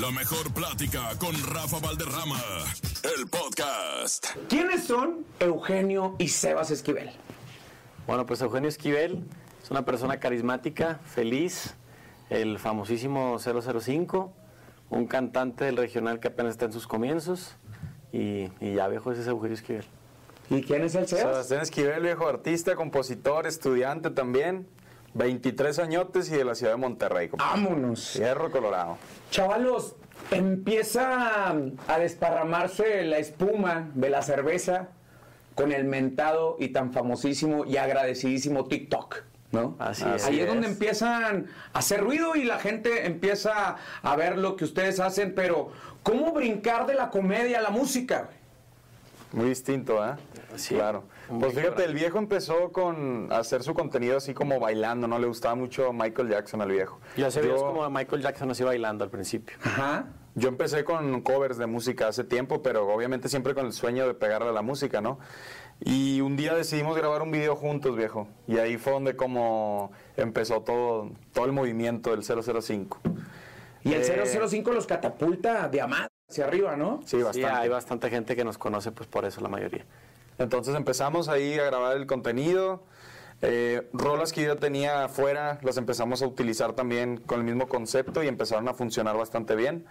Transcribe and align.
La 0.00 0.10
mejor 0.10 0.52
plática 0.52 1.10
con 1.18 1.34
Rafa 1.52 1.78
Valderrama, 1.80 2.40
el 3.02 3.26
podcast. 3.26 4.26
¿Quiénes 4.48 4.84
son 4.84 5.24
Eugenio 5.40 6.14
y 6.18 6.28
Sebas 6.28 6.70
Esquivel? 6.70 7.10
Bueno, 8.06 8.24
pues 8.26 8.40
Eugenio 8.40 8.68
Esquivel 8.68 9.24
es 9.62 9.70
una 9.70 9.84
persona 9.84 10.20
carismática, 10.20 11.00
feliz, 11.04 11.74
el 12.30 12.58
famosísimo 12.58 13.38
005, 13.38 14.32
un 14.90 15.06
cantante 15.06 15.64
del 15.64 15.76
regional 15.76 16.20
que 16.20 16.28
apenas 16.28 16.52
está 16.52 16.66
en 16.66 16.72
sus 16.72 16.86
comienzos 16.86 17.56
y, 18.12 18.48
y 18.60 18.74
ya 18.74 18.86
viejo 18.88 19.10
ese 19.10 19.22
es 19.22 19.26
Eugenio 19.26 19.54
Esquivel. 19.54 19.84
¿Y 20.50 20.62
quién 20.62 20.82
es 20.82 20.94
el 20.94 21.08
Sebas? 21.08 21.22
Sebastián 21.24 21.62
Esquivel, 21.62 22.02
viejo 22.02 22.28
artista, 22.28 22.76
compositor, 22.76 23.46
estudiante 23.46 24.10
también, 24.10 24.68
23 25.14 25.78
añotes 25.78 26.30
y 26.30 26.36
de 26.36 26.44
la 26.44 26.54
ciudad 26.54 26.72
de 26.72 26.78
Monterrey. 26.78 27.28
compadre. 27.28 27.62
Vámonos. 27.62 28.14
Hierro 28.14 28.50
Colorado. 28.50 28.98
Chavalos, 29.30 29.96
empieza 30.30 31.48
a 31.50 31.98
desparramarse 31.98 33.04
la 33.04 33.18
espuma 33.18 33.90
de 33.94 34.10
la 34.10 34.22
cerveza 34.22 34.88
con 35.54 35.72
el 35.72 35.84
mentado 35.84 36.56
y 36.58 36.68
tan 36.68 36.92
famosísimo 36.92 37.64
y 37.64 37.76
agradecidísimo 37.76 38.66
TikTok. 38.66 39.22
¿No? 39.50 39.76
Así 39.78 40.04
Ahí 40.04 40.12
es. 40.16 40.28
es 40.28 40.46
donde 40.46 40.66
empiezan 40.66 41.46
a 41.72 41.78
hacer 41.78 42.00
ruido 42.02 42.36
y 42.36 42.44
la 42.44 42.58
gente 42.58 43.06
empieza 43.06 43.76
a 44.02 44.16
ver 44.16 44.36
lo 44.36 44.56
que 44.56 44.64
ustedes 44.64 45.00
hacen, 45.00 45.34
pero 45.34 45.70
¿cómo 46.02 46.32
brincar 46.34 46.86
de 46.86 46.94
la 46.94 47.08
comedia 47.08 47.58
a 47.60 47.62
la 47.62 47.70
música? 47.70 48.28
Muy 49.32 49.50
distinto, 49.50 50.02
¿eh? 50.04 50.14
Sí, 50.56 50.74
claro. 50.74 51.04
Pues 51.40 51.52
fíjate, 51.54 51.84
el 51.84 51.92
viejo 51.94 52.18
empezó 52.18 52.72
con 52.72 53.30
hacer 53.30 53.62
su 53.62 53.74
contenido 53.74 54.16
así 54.16 54.32
como 54.32 54.58
bailando, 54.58 55.06
¿no? 55.06 55.18
Le 55.18 55.26
gustaba 55.26 55.54
mucho 55.54 55.92
Michael 55.92 56.30
Jackson 56.30 56.62
al 56.62 56.70
viejo. 56.70 56.98
Ya 57.16 57.30
se 57.30 57.40
veía 57.42 57.54
Yo- 57.54 57.66
como 57.66 57.84
a 57.84 57.90
Michael 57.90 58.22
Jackson 58.22 58.50
así 58.50 58.64
bailando 58.64 59.04
al 59.04 59.10
principio. 59.10 59.56
Ajá. 59.62 60.06
Yo 60.34 60.48
empecé 60.48 60.84
con 60.84 61.20
covers 61.20 61.58
de 61.58 61.66
música 61.66 62.08
hace 62.08 62.24
tiempo, 62.24 62.62
pero 62.62 62.86
obviamente 62.92 63.28
siempre 63.28 63.54
con 63.54 63.66
el 63.66 63.72
sueño 63.72 64.06
de 64.06 64.14
pegarle 64.14 64.48
a 64.48 64.52
la 64.52 64.62
música, 64.62 65.00
¿no? 65.00 65.18
Y 65.80 66.20
un 66.22 66.36
día 66.36 66.54
decidimos 66.54 66.96
grabar 66.96 67.22
un 67.22 67.30
video 67.30 67.54
juntos, 67.54 67.96
viejo. 67.96 68.28
Y 68.46 68.56
ahí 68.58 68.78
fue 68.78 68.92
donde 68.94 69.14
como 69.16 69.92
empezó 70.16 70.62
todo, 70.62 71.10
todo 71.34 71.44
el 71.44 71.52
movimiento 71.52 72.10
del 72.12 72.22
005. 72.22 72.98
Y 73.84 73.92
el 73.92 74.02
Eh, 74.02 74.24
005 74.48 74.72
los 74.72 74.86
catapulta 74.86 75.68
de 75.68 75.80
amada 75.80 76.08
hacia 76.28 76.44
arriba, 76.44 76.76
¿no? 76.76 77.00
Sí, 77.04 77.16
Sí, 77.16 77.22
bastante. 77.22 77.46
hay 77.56 77.68
bastante 77.68 78.10
gente 78.10 78.36
que 78.36 78.44
nos 78.44 78.58
conoce 78.58 78.92
pues 78.92 79.08
por 79.08 79.24
eso 79.24 79.40
la 79.40 79.48
mayoría. 79.48 79.84
Entonces 80.38 80.74
empezamos 80.74 81.28
ahí 81.28 81.58
a 81.58 81.64
grabar 81.64 81.96
el 81.96 82.06
contenido. 82.06 82.82
Eh, 83.40 83.88
rolas 83.92 84.32
que 84.32 84.42
yo 84.42 84.54
ya 84.54 84.60
tenía 84.60 85.04
afuera 85.04 85.58
las 85.62 85.76
empezamos 85.76 86.22
a 86.22 86.26
utilizar 86.26 86.72
también 86.72 87.18
con 87.18 87.38
el 87.38 87.44
mismo 87.44 87.68
concepto 87.68 88.22
y 88.22 88.28
empezaron 88.28 88.68
a 88.68 88.74
funcionar 88.74 89.16
bastante 89.16 89.56
bien. 89.56 89.86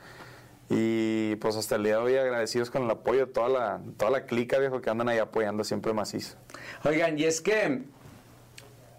Y 0.69 1.37
pues 1.37 1.55
hasta 1.55 1.75
el 1.77 1.83
día 1.83 1.93
de 1.97 2.03
hoy 2.03 2.15
agradecidos 2.17 2.69
con 2.69 2.83
el 2.83 2.91
apoyo 2.91 3.25
de 3.25 3.31
toda 3.31 3.49
la, 3.49 3.81
toda 3.97 4.11
la 4.11 4.25
clica, 4.25 4.59
viejo, 4.59 4.81
que 4.81 4.89
andan 4.89 5.07
ahí 5.09 5.17
apoyando 5.17 5.63
siempre 5.63 5.93
macizo. 5.93 6.35
Oigan, 6.83 7.17
y 7.17 7.23
es 7.23 7.41
que 7.41 7.83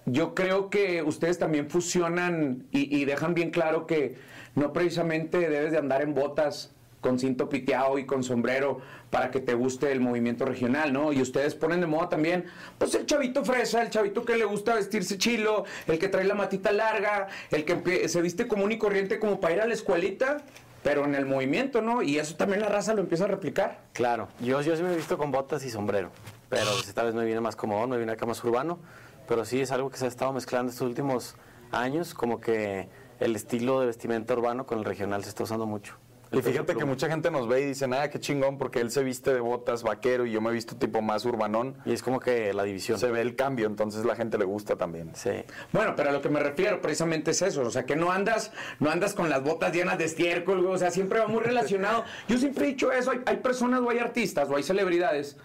yo 0.07 0.35
creo 0.35 0.71
que 0.71 1.03
ustedes 1.03 1.39
también 1.39 1.69
fusionan 1.71 2.67
y, 2.73 2.97
y 2.99 3.05
dejan 3.05 3.35
bien 3.35 3.51
claro 3.51 3.87
que 3.87 4.17
no 4.55 4.73
precisamente 4.73 5.39
debes 5.51 5.73
de 5.73 5.79
andar 5.79 6.01
en 6.01 6.15
botas 6.15 6.73
con 7.01 7.19
cinto 7.19 7.49
piteado 7.49 7.99
y 7.99 8.07
con 8.07 8.23
sombrero 8.23 8.81
para 9.11 9.31
que 9.31 9.41
te 9.41 9.55
guste 9.55 9.91
el 9.93 10.01
movimiento 10.01 10.45
regional, 10.45 10.93
¿no? 10.93 11.13
Y 11.13 11.23
ustedes 11.23 11.55
ponen 11.55 11.81
de 11.81 11.87
moda 11.87 12.09
también, 12.09 12.45
pues 12.79 12.95
el 12.95 13.07
chavito 13.07 13.45
fresa, 13.45 13.83
el 13.83 13.91
chavito 13.91 14.25
que 14.25 14.37
le 14.37 14.45
gusta 14.45 14.75
vestirse 14.75 15.19
chilo, 15.19 15.65
el 15.87 15.99
que 15.99 16.09
trae 16.09 16.25
la 16.25 16.35
matita 16.35 16.73
larga, 16.73 17.29
el 17.51 17.65
que 17.65 18.09
se 18.09 18.21
viste 18.23 18.47
común 18.49 18.73
y 18.73 18.79
corriente 18.79 19.19
como 19.19 19.41
para 19.41 19.55
ir 19.55 19.61
a 19.61 19.67
la 19.67 19.75
escuelita, 19.75 20.39
pero 20.83 21.05
en 21.05 21.15
el 21.15 21.27
movimiento, 21.27 21.83
¿no? 21.83 22.03
Y 22.03 22.19
eso 22.19 22.37
también 22.37 22.61
la 22.61 22.69
raza 22.69 22.95
lo 22.95 23.01
empieza 23.01 23.25
a 23.25 23.29
replicar. 23.29 23.81
Claro, 23.93 24.29
yo, 24.41 24.61
yo 24.63 24.77
sí 24.77 24.83
me 24.83 24.93
he 24.93 24.97
visto 24.97 25.19
con 25.19 25.31
botas 25.31 25.65
y 25.65 25.71
sombrero, 25.71 26.11
pero 26.49 26.67
pues, 26.73 26.89
esta 26.89 27.03
vez 27.03 27.15
me 27.15 27.25
viene 27.25 27.41
más 27.41 27.57
cómodo, 27.57 27.87
me 27.87 27.97
viene 27.97 28.13
acá 28.13 28.27
más 28.27 28.43
urbano, 28.45 28.79
pero 29.27 29.45
sí 29.45 29.61
es 29.61 29.71
algo 29.71 29.91
que 29.91 29.97
se 29.97 30.05
ha 30.05 30.09
estado 30.09 30.33
mezclando 30.33 30.71
estos 30.71 30.87
últimos 30.87 31.37
años, 31.71 32.15
como 32.15 32.41
que 32.41 32.89
el 33.21 33.37
estilo 33.37 33.81
de 33.81 33.87
vestimenta 33.87 34.35
urbano 34.35 34.67
con 34.67 34.79
el 34.79 34.85
regional 34.85 35.23
se 35.25 35.31
está 35.31 35.45
usando 35.45 35.67
mucho. 35.67 35.97
Y 36.31 36.43
fíjate 36.43 36.75
que 36.75 36.85
mucha 36.85 37.09
gente 37.09 37.31
nos 37.31 37.49
ve 37.49 37.63
y 37.63 37.65
dice, 37.67 37.89
nada, 37.89 38.11
qué 38.11 38.21
chingón, 38.21 38.59
porque 38.59 38.81
él 38.81 38.91
se 38.91 39.03
viste 39.03 39.33
de 39.33 39.41
botas 39.41 39.83
vaquero 39.83 40.27
y 40.27 40.31
yo 40.33 40.41
me 40.41 40.51
he 40.51 40.53
visto 40.53 40.77
tipo 40.77 41.01
más 41.01 41.25
urbanón. 41.25 41.77
Y 41.87 41.93
es 41.93 42.03
como 42.03 42.21
que 42.21 42.53
la 42.53 42.65
división. 42.65 42.99
Se 42.99 43.11
ve 43.11 43.21
el 43.23 43.35
cambio, 43.35 43.67
entonces 43.67 44.05
la 44.05 44.15
gente 44.15 44.37
le 44.39 44.45
gusta 44.45 44.77
también. 44.77 45.11
Sí. 45.15 45.31
Bueno, 45.73 45.95
pero 45.97 46.11
a 46.11 46.13
lo 46.13 46.21
que 46.21 46.29
me 46.29 46.41
refiero 46.41 46.83
precisamente 46.83 47.31
es 47.31 47.41
eso, 47.43 47.63
o 47.63 47.71
sea, 47.71 47.85
que 47.87 47.97
no 47.97 48.13
andas, 48.13 48.53
no 48.79 48.91
andas 48.91 49.15
con 49.15 49.31
las 49.31 49.43
botas 49.43 49.73
llenas 49.73 49.97
de 49.99 50.05
estiércol, 50.05 50.61
güey, 50.63 50.75
o 50.75 50.79
sea, 50.79 50.91
siempre 50.91 51.19
va 51.21 51.29
muy 51.29 51.41
relacionado. 51.41 52.05
Yo 52.29 52.37
siempre 52.39 52.67
he 52.67 52.69
dicho 52.69 52.93
eso, 52.93 53.11
hay, 53.13 53.21
hay 53.25 53.37
personas 53.39 53.81
o 53.81 53.89
hay 53.91 53.99
artistas 53.99 54.49
o 54.51 54.57
hay 54.57 54.63
celebridades 54.63 55.37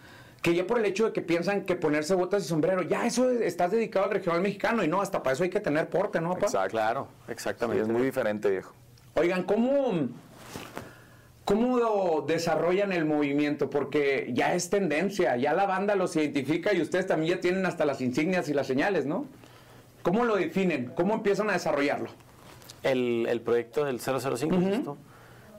que 0.41 0.53
ya 0.53 0.67
por 0.67 0.77
el 0.79 0.83
hecho 0.85 1.05
de 1.05 1.13
que 1.13 1.21
piensan 1.21 1.61
que 1.61 1.77
ponerse 1.77 2.13
botas 2.15 2.44
y 2.44 2.47
sombrero, 2.50 2.81
ya 2.81 3.05
eso 3.05 3.29
es- 3.29 3.39
estás 3.39 3.71
dedicado 3.71 4.03
al 4.07 4.11
regional 4.11 4.41
mexicano 4.41 4.83
y 4.83 4.89
no, 4.89 5.00
hasta 5.01 5.23
para 5.23 5.33
eso 5.35 5.44
hay 5.45 5.50
que 5.50 5.61
tener 5.61 5.88
porte, 5.88 6.19
¿no, 6.19 6.33
papá? 6.33 6.47
Exacto. 6.47 6.69
Claro, 6.71 7.07
Sí, 7.27 7.31
exactamente. 7.31 7.81
es 7.83 7.88
muy 7.88 8.01
diferente, 8.01 8.50
viejo. 8.50 8.73
Oigan, 9.15 9.44
¿cómo, 9.44 10.09
¿cómo 11.46 12.22
desarrollan 12.22 12.91
el 12.91 13.06
movimiento? 13.06 13.69
Porque 13.69 14.30
ya 14.34 14.53
es 14.53 14.69
tendencia, 14.69 15.38
ya 15.38 15.53
la 15.53 15.66
banda 15.66 15.96
los 15.96 16.16
identifica 16.16 16.74
y 16.74 16.81
ustedes 16.81 17.08
también 17.08 17.36
ya 17.36 17.41
tienen 17.41 17.66
hasta 17.66 17.86
las 17.86 18.02
insignias 18.02 18.50
y 18.50 18.53
las 18.53 18.68
señales, 18.68 19.06
¿no? 19.06 19.25
¿Cómo 20.02 20.25
lo 20.25 20.36
definen? 20.36 20.92
¿Cómo 20.96 21.13
empiezan 21.13 21.50
a 21.50 21.53
desarrollarlo? 21.53 22.09
El, 22.84 23.25
el 23.30 23.42
proyecto 23.42 23.86
del 23.86 24.00
005, 24.00 24.56
¿listo? 24.58 24.97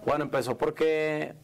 Bueno, 0.04 0.25
empezó 0.25 0.59
porque... 0.59 1.34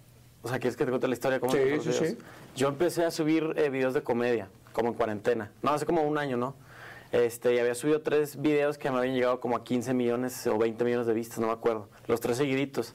O 0.43 0.49
sea, 0.49 0.59
¿quieres 0.59 0.77
que 0.77 0.85
te 0.85 0.91
cuente 0.91 1.09
la 1.09 1.15
historia? 1.15 1.41
¿Cómo 1.41 1.53
Sí, 1.53 1.59
sí, 1.83 1.93
sí. 1.93 2.19
Yo 2.57 2.69
empecé 2.69 3.05
a 3.05 3.11
subir 3.11 3.55
eh, 3.57 3.69
videos 3.71 3.95
de 3.95 4.03
comedia, 4.03 4.49
como 4.73 4.89
en 4.89 4.95
cuarentena. 4.95 5.51
No, 5.63 5.71
hace 5.71 5.87
como 5.87 6.03
un 6.03 6.19
año, 6.19 6.37
¿no? 6.37 6.55
Este, 7.13 7.55
y 7.55 7.59
había 7.59 7.75
subido 7.75 8.03
tres 8.03 8.41
videos 8.41 8.79
que 8.79 8.91
me 8.91 8.99
habían 8.99 9.15
llegado 9.15 9.41
como 9.41 9.57
a 9.57 9.65
15 9.65 9.95
millones 9.95 10.47
o 10.47 10.59
20 10.59 10.85
millones 10.85 11.07
de 11.07 11.15
vistas, 11.15 11.39
no 11.41 11.49
me 11.49 11.53
acuerdo. 11.53 11.89
Los 12.07 12.21
tres 12.21 12.37
seguiditos. 12.37 12.95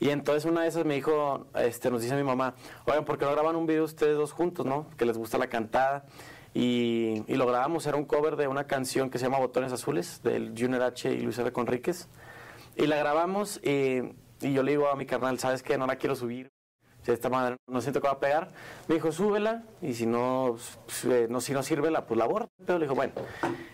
Y 0.00 0.08
entonces 0.08 0.50
una 0.50 0.62
de 0.62 0.68
esas 0.68 0.86
me 0.86 0.94
dijo, 0.94 1.46
este, 1.54 1.90
nos 1.90 2.00
dice 2.00 2.16
mi 2.16 2.24
mamá, 2.24 2.54
oigan, 2.86 3.04
¿por 3.04 3.18
qué 3.18 3.26
no 3.26 3.32
graban 3.32 3.54
un 3.54 3.66
video 3.66 3.84
ustedes 3.84 4.16
dos 4.16 4.32
juntos, 4.32 4.64
no? 4.64 4.86
Que 4.96 5.04
les 5.04 5.18
gusta 5.18 5.36
la 5.36 5.48
cantada. 5.48 6.06
Y, 6.54 7.22
lo 7.28 7.46
grabamos, 7.46 7.86
era 7.86 7.96
un 7.96 8.06
cover 8.06 8.36
de 8.36 8.48
una 8.48 8.66
canción 8.66 9.10
que 9.10 9.18
se 9.18 9.26
llama 9.26 9.38
Botones 9.38 9.72
Azules, 9.72 10.22
del 10.22 10.54
Junior 10.58 10.82
H 10.82 11.12
y 11.12 11.20
Luis 11.20 11.38
R. 11.38 11.52
Conríquez. 11.52 12.08
Y 12.76 12.86
la 12.86 12.96
grabamos 12.96 13.60
y, 13.62 14.00
y 14.40 14.52
yo 14.54 14.62
le 14.62 14.72
digo 14.72 14.88
a 14.88 14.96
mi 14.96 15.04
carnal, 15.04 15.38
¿sabes 15.38 15.62
qué? 15.62 15.76
No 15.76 15.86
la 15.86 15.96
quiero 15.96 16.16
subir. 16.16 16.50
Esta 17.06 17.28
madre 17.28 17.56
no 17.66 17.80
siento 17.80 18.00
que 18.00 18.06
va 18.06 18.14
a 18.14 18.20
pegar. 18.20 18.52
Me 18.86 18.94
dijo, 18.96 19.10
súbela. 19.10 19.64
Y 19.82 19.94
si 19.94 20.06
no, 20.06 20.56
eh, 21.08 21.26
no, 21.28 21.40
si 21.40 21.52
no 21.52 21.62
sirve, 21.62 21.90
la, 21.90 22.06
pues 22.06 22.18
la 22.18 22.26
borra. 22.26 22.48
Pero 22.64 22.78
le 22.78 22.84
dijo, 22.84 22.94
bueno. 22.94 23.12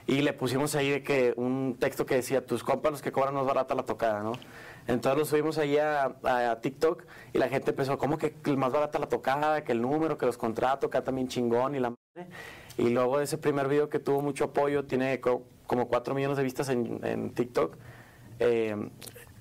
Y 0.07 0.23
le 0.23 0.33
pusimos 0.33 0.75
ahí 0.75 0.91
de 0.91 1.03
que 1.03 1.35
un 1.37 1.77
texto 1.79 2.07
que 2.07 2.15
decía, 2.15 2.47
tus 2.47 2.63
compas 2.63 2.93
los 2.93 3.03
que 3.03 3.13
cobran 3.13 3.35
más 3.35 3.45
barata 3.45 3.75
la 3.75 3.83
tocada, 3.85 4.23
¿no? 4.23 4.33
Entonces 4.87 5.19
lo 5.19 5.25
subimos 5.25 5.59
ahí 5.59 5.77
a, 5.79 6.59
TikTok 6.63 7.05
y 7.33 7.39
la 7.39 7.49
gente 7.49 7.71
empezó, 7.71 7.99
¿cómo 7.99 8.19
que 8.19 8.33
más 8.57 8.73
barata 8.73 9.01
la 9.01 9.09
tocada? 9.09 9.65
Que 9.65 9.73
el 9.73 9.83
número, 9.83 10.17
que 10.17 10.27
los 10.27 10.39
contratos, 10.39 10.89
que 10.91 11.01
también 11.03 11.27
chingón 11.27 11.75
y 11.75 11.81
la 11.81 11.91
madre. 11.91 12.31
Y 12.79 12.91
luego 12.91 13.21
ese 13.21 13.37
primer 13.37 13.67
video 13.69 13.89
que 13.89 13.99
tuvo 13.99 14.21
mucho 14.23 14.45
apoyo, 14.45 14.85
tiene 14.85 15.21
co- 15.21 15.43
como 15.67 15.89
4 15.89 16.15
millones 16.15 16.37
de 16.37 16.45
vistas 16.45 16.69
en, 16.69 17.01
en 17.05 17.35
TikTok. 17.35 17.77
Eh, 18.39 18.77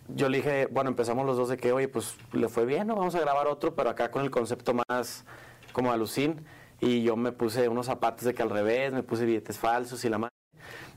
yo 0.07 0.29
le 0.29 0.37
dije, 0.37 0.67
bueno, 0.67 0.89
empezamos 0.89 1.25
los 1.25 1.37
dos 1.37 1.49
de 1.49 1.57
que, 1.57 1.71
oye, 1.71 1.87
pues 1.87 2.15
le 2.31 2.47
fue 2.47 2.65
bien, 2.65 2.87
¿no? 2.87 2.95
Vamos 2.95 3.15
a 3.15 3.19
grabar 3.19 3.47
otro, 3.47 3.75
pero 3.75 3.89
acá 3.89 4.11
con 4.11 4.23
el 4.23 4.31
concepto 4.31 4.73
más 4.87 5.25
como 5.73 5.91
alucin. 5.91 6.45
Y 6.79 7.03
yo 7.03 7.15
me 7.15 7.31
puse 7.31 7.67
unos 7.69 7.87
zapatos 7.87 8.25
de 8.25 8.33
que 8.33 8.43
al 8.43 8.49
revés, 8.49 8.91
me 8.91 9.01
puse 9.01 9.25
billetes 9.25 9.57
falsos 9.57 10.03
y 10.05 10.09
la 10.09 10.17
madre. 10.17 10.33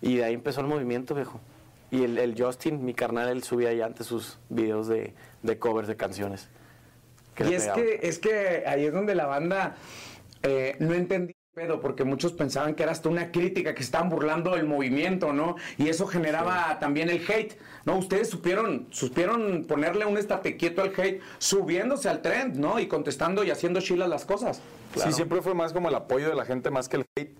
Y 0.02 0.16
de 0.16 0.24
ahí 0.24 0.34
empezó 0.34 0.60
el 0.60 0.66
movimiento, 0.66 1.14
viejo. 1.14 1.40
Y 1.90 2.04
el, 2.04 2.18
el 2.18 2.40
Justin, 2.40 2.84
mi 2.84 2.92
carnal, 2.92 3.28
él 3.28 3.42
subía 3.42 3.72
ya 3.72 3.86
antes 3.86 4.06
sus 4.06 4.38
videos 4.50 4.88
de, 4.88 5.14
de 5.42 5.58
covers 5.58 5.88
de 5.88 5.96
canciones. 5.96 6.50
y 7.38 7.54
es 7.54 7.68
que, 7.68 8.00
es 8.02 8.18
que 8.18 8.64
ahí 8.66 8.84
es 8.84 8.92
donde 8.92 9.14
la 9.14 9.26
banda 9.26 9.76
eh, 10.42 10.76
no 10.80 10.92
entendía 10.92 11.37
pedo, 11.58 11.80
porque 11.80 12.04
muchos 12.04 12.32
pensaban 12.32 12.76
que 12.76 12.84
era 12.84 12.92
hasta 12.92 13.08
una 13.08 13.32
crítica, 13.32 13.74
que 13.74 13.82
estaban 13.82 14.08
burlando 14.08 14.52
del 14.52 14.64
movimiento, 14.64 15.32
¿no? 15.32 15.56
Y 15.76 15.88
eso 15.88 16.06
generaba 16.06 16.78
también 16.78 17.10
el 17.10 17.20
hate, 17.28 17.58
¿no? 17.84 17.96
Ustedes 17.96 18.30
supieron, 18.30 18.86
supieron 18.90 19.64
ponerle 19.64 20.06
un 20.06 20.16
estate 20.16 20.56
quieto 20.56 20.82
al 20.82 20.92
hate, 20.96 21.20
subiéndose 21.38 22.08
al 22.08 22.22
trend, 22.22 22.56
¿no? 22.56 22.78
Y 22.78 22.86
contestando 22.86 23.42
y 23.42 23.50
haciendo 23.50 23.80
chilas 23.80 24.08
las 24.08 24.24
cosas. 24.24 24.60
Sí, 24.94 25.12
siempre 25.12 25.42
fue 25.42 25.52
más 25.54 25.72
como 25.72 25.88
el 25.88 25.96
apoyo 25.96 26.28
de 26.28 26.36
la 26.36 26.44
gente 26.44 26.70
más 26.70 26.88
que 26.88 26.98
el 26.98 27.06
hate. 27.16 27.36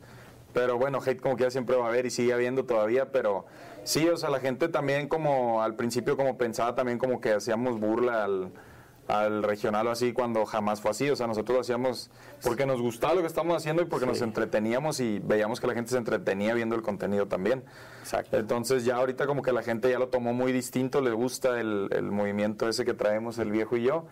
Pero 0.53 0.79
bueno, 0.79 0.99
hate 1.01 1.21
como 1.21 1.37
que 1.37 1.45
ya 1.45 1.51
siempre 1.53 1.77
va 1.77 1.85
a 1.85 1.89
haber 1.89 2.07
y 2.07 2.11
sigue 2.11 2.33
habiendo 2.33 2.65
todavía, 2.65 3.13
pero 3.13 3.47
sí, 3.85 4.09
o 4.09 4.17
sea, 4.17 4.31
la 4.31 4.41
gente 4.41 4.69
también 4.69 5.07
como 5.07 5.63
al 5.63 5.77
principio 5.77 6.17
como 6.17 6.37
pensaba 6.37 6.75
también 6.75 6.99
como 6.99 7.21
que 7.21 7.35
hacíamos 7.35 7.79
burla 7.79 8.25
al, 8.25 8.51
al 9.09 9.43
regional 9.43 9.87
o 9.87 9.91
así 9.91 10.13
cuando 10.13 10.45
jamás 10.47 10.81
fue 10.81 10.91
así. 10.93 11.11
O 11.11 11.17
sea, 11.17 11.27
nosotros 11.27 11.55
lo 11.57 11.61
hacíamos 11.63 12.11
porque 12.43 12.67
nos 12.67 12.81
gustaba 12.81 13.15
lo 13.15 13.23
que 13.23 13.27
estábamos 13.27 13.57
haciendo 13.57 13.83
y 13.83 13.87
porque 13.87 14.07
nos 14.07 14.23
entreteníamos 14.23 15.01
y 15.01 15.19
veíamos 15.19 15.61
que 15.61 15.67
la 15.67 15.75
gente 15.75 15.91
se 15.91 15.99
entretenía 15.99 16.55
viendo 16.55 16.77
el 16.77 16.83
contenido 16.83 17.27
también. 17.27 17.65
Exacto. 18.01 18.37
Entonces 18.37 18.85
ya 18.85 18.97
ahorita 18.97 19.27
como 19.27 19.43
que 19.43 19.53
la 19.53 19.63
gente 19.63 19.91
ya 19.91 19.99
lo 19.99 20.09
tomó 20.09 20.33
muy 20.33 20.53
distinto, 20.53 21.01
le 21.01 21.11
gusta 21.11 21.59
el, 21.61 21.89
el 21.91 22.05
movimiento 22.05 22.69
ese 22.69 22.85
que 22.85 22.95
traemos 22.95 23.39
el 23.39 23.51
viejo 23.51 23.77
y 23.77 23.85
yo. 23.85 24.07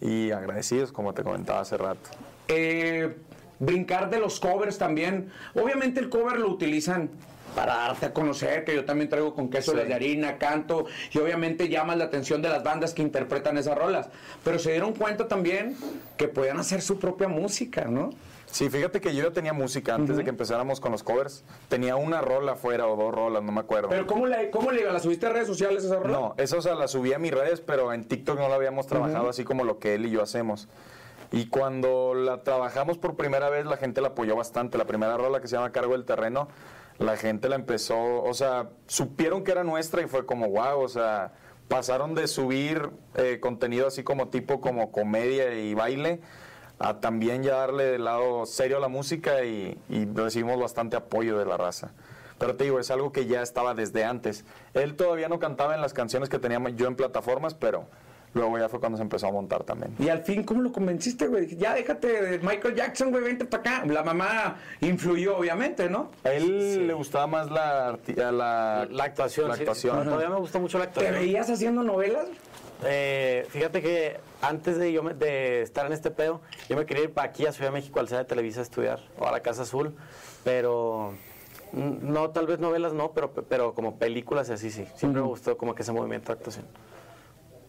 Y 0.00 0.32
agradecidos, 0.32 0.92
como 0.92 1.14
te 1.14 1.22
comentaba 1.22 1.60
hace 1.60 1.78
rato. 1.78 2.10
Eh, 2.48 3.16
brincar 3.58 4.10
de 4.10 4.18
los 4.18 4.40
covers 4.40 4.78
también. 4.78 5.30
Obviamente 5.54 6.00
el 6.00 6.08
cover 6.08 6.38
lo 6.38 6.50
utilizan 6.50 7.10
para 7.54 7.74
darte 7.76 8.06
a 8.06 8.12
conocer, 8.12 8.64
que 8.64 8.74
yo 8.74 8.84
también 8.84 9.08
traigo 9.08 9.34
con 9.34 9.48
queso 9.48 9.72
Sí. 9.72 9.76
las 9.78 9.88
de 9.88 9.94
harina, 9.94 10.38
canto, 10.38 10.86
y 11.12 11.18
obviamente 11.18 11.68
llamas 11.68 11.96
la 11.96 12.04
atención 12.04 12.42
de 12.42 12.48
las 12.48 12.62
bandas 12.62 12.94
que 12.94 13.02
interpretan 13.02 13.56
esas 13.58 13.76
rolas. 13.76 14.08
Pero 14.42 14.58
se 14.58 14.72
dieron 14.72 14.92
cuenta 14.92 15.28
también 15.28 15.76
que 16.16 16.28
podían 16.28 16.58
hacer 16.58 16.82
su 16.82 16.98
propia 16.98 17.28
música, 17.28 17.84
¿no? 17.84 18.10
Sí, 18.46 18.70
fíjate 18.70 19.00
que 19.00 19.12
yo 19.12 19.24
ya 19.24 19.32
tenía 19.32 19.52
música 19.52 19.96
antes 19.96 20.16
de 20.16 20.22
que 20.22 20.30
empezáramos 20.30 20.78
con 20.78 20.92
los 20.92 21.02
covers. 21.02 21.42
Tenía 21.68 21.96
una 21.96 22.20
rola 22.20 22.52
afuera 22.52 22.86
o 22.86 22.94
dos 22.94 23.12
rolas, 23.12 23.42
no 23.42 23.50
me 23.50 23.60
acuerdo. 23.60 23.88
Pero 23.88 24.06
¿cómo 24.06 24.26
le, 24.26 24.48
cómo 24.50 24.70
le 24.70 24.84
¿La 24.84 25.00
subiste 25.00 25.26
a 25.26 25.30
redes 25.30 25.48
sociales 25.48 25.82
esa 25.82 25.96
rola? 25.96 26.12
No, 26.12 26.34
eso 26.36 26.58
o 26.58 26.62
sea, 26.62 26.76
la 26.76 26.86
subí 26.86 27.12
a 27.12 27.18
mis 27.18 27.32
redes, 27.32 27.60
pero 27.60 27.92
en 27.92 28.04
TikTok 28.04 28.38
no 28.38 28.48
la 28.48 28.54
habíamos 28.54 28.86
trabajado 28.86 29.28
así 29.28 29.42
como 29.42 29.64
lo 29.64 29.80
que 29.80 29.94
él 29.96 30.06
y 30.06 30.10
yo 30.10 30.22
hacemos. 30.22 30.68
Y 31.32 31.46
cuando 31.48 32.14
la 32.14 32.44
trabajamos 32.44 32.96
por 32.96 33.16
primera 33.16 33.50
vez, 33.50 33.66
la 33.66 33.76
gente 33.76 34.00
la 34.00 34.08
apoyó 34.08 34.36
bastante. 34.36 34.78
La 34.78 34.84
primera 34.84 35.16
rola 35.16 35.40
que 35.40 35.48
se 35.48 35.56
llama 35.56 35.72
Cargo 35.72 35.94
del 35.94 36.04
Terreno, 36.04 36.46
la 36.98 37.16
gente 37.16 37.48
la 37.48 37.56
empezó, 37.56 38.22
o 38.22 38.34
sea, 38.34 38.70
supieron 38.86 39.44
que 39.44 39.52
era 39.52 39.64
nuestra 39.64 40.02
y 40.02 40.06
fue 40.06 40.26
como, 40.26 40.48
wow, 40.48 40.80
o 40.80 40.88
sea, 40.88 41.32
pasaron 41.68 42.14
de 42.14 42.28
subir 42.28 42.90
eh, 43.14 43.38
contenido 43.40 43.86
así 43.86 44.02
como 44.02 44.28
tipo 44.28 44.60
como 44.60 44.92
comedia 44.92 45.54
y 45.54 45.74
baile 45.74 46.20
a 46.78 47.00
también 47.00 47.42
ya 47.42 47.56
darle 47.56 47.84
del 47.84 48.04
lado 48.04 48.46
serio 48.46 48.76
a 48.78 48.80
la 48.80 48.88
música 48.88 49.44
y, 49.44 49.78
y 49.88 50.04
recibimos 50.06 50.60
bastante 50.60 50.96
apoyo 50.96 51.38
de 51.38 51.46
la 51.46 51.56
raza. 51.56 51.92
Pero 52.38 52.56
te 52.56 52.64
digo, 52.64 52.80
es 52.80 52.90
algo 52.90 53.12
que 53.12 53.26
ya 53.26 53.42
estaba 53.42 53.74
desde 53.74 54.04
antes. 54.04 54.44
Él 54.74 54.96
todavía 54.96 55.28
no 55.28 55.38
cantaba 55.38 55.74
en 55.74 55.80
las 55.80 55.94
canciones 55.94 56.28
que 56.28 56.38
teníamos 56.38 56.74
yo 56.74 56.88
en 56.88 56.96
plataformas, 56.96 57.54
pero 57.54 57.86
luego 58.34 58.58
ya 58.58 58.68
fue 58.68 58.80
cuando 58.80 58.96
se 58.98 59.02
empezó 59.02 59.28
a 59.28 59.32
montar 59.32 59.64
también. 59.64 59.94
Y 59.98 60.08
al 60.08 60.22
fin, 60.22 60.42
¿cómo 60.42 60.60
lo 60.62 60.72
convenciste, 60.72 61.26
güey? 61.28 61.42
Dije, 61.46 61.56
Ya 61.56 61.74
déjate 61.74 62.22
de 62.22 62.38
Michael 62.40 62.74
Jackson, 62.74 63.10
güey, 63.10 63.22
vente 63.24 63.44
para 63.44 63.78
acá. 63.78 63.86
La 63.86 64.02
mamá 64.02 64.56
influyó, 64.80 65.38
obviamente, 65.38 65.88
¿no? 65.88 66.10
A 66.24 66.30
él 66.32 66.86
le 66.86 66.92
gustaba 66.94 67.26
más 67.26 67.50
la, 67.50 67.98
la, 68.16 68.86
La 68.90 69.04
actuación. 69.04 69.48
La 69.48 69.54
sí. 69.54 69.62
actuación. 69.62 70.04
Todavía 70.04 70.28
me 70.28 70.36
gusta 70.40 70.58
mucho 70.58 70.78
la 70.78 70.84
¿Te 70.84 71.00
actuación. 71.00 71.14
veías 71.14 71.48
haciendo 71.48 71.82
novelas? 71.82 72.26
Eh, 72.86 73.46
fíjate 73.50 73.80
que 73.80 74.16
antes 74.42 74.76
de 74.76 74.92
yo 74.92 75.02
me- 75.02 75.14
de 75.14 75.62
estar 75.62 75.86
en 75.86 75.92
este 75.92 76.10
pedo, 76.10 76.40
yo 76.68 76.76
me 76.76 76.84
quería 76.84 77.04
ir 77.04 77.12
para 77.14 77.28
aquí 77.28 77.46
a 77.46 77.52
Ciudad 77.52 77.70
de 77.70 77.74
México 77.74 78.00
al 78.00 78.06
de 78.08 78.24
Televisa 78.24 78.60
a 78.60 78.62
estudiar, 78.64 79.00
o 79.18 79.26
a 79.26 79.32
la 79.32 79.40
Casa 79.40 79.62
Azul, 79.62 79.94
pero 80.42 81.12
mm, 81.72 82.12
no, 82.12 82.30
tal 82.30 82.46
vez 82.46 82.58
novelas 82.58 82.92
no, 82.92 83.12
pero, 83.12 83.30
pero 83.32 83.74
como 83.74 83.96
películas 83.98 84.48
y 84.50 84.52
así 84.52 84.70
sí. 84.70 84.86
Siempre 84.96 85.22
me 85.22 85.28
gustó 85.28 85.56
como 85.56 85.74
que 85.74 85.82
ese 85.82 85.92
movimiento 85.92 86.26
de 86.32 86.38
actuación. 86.38 86.66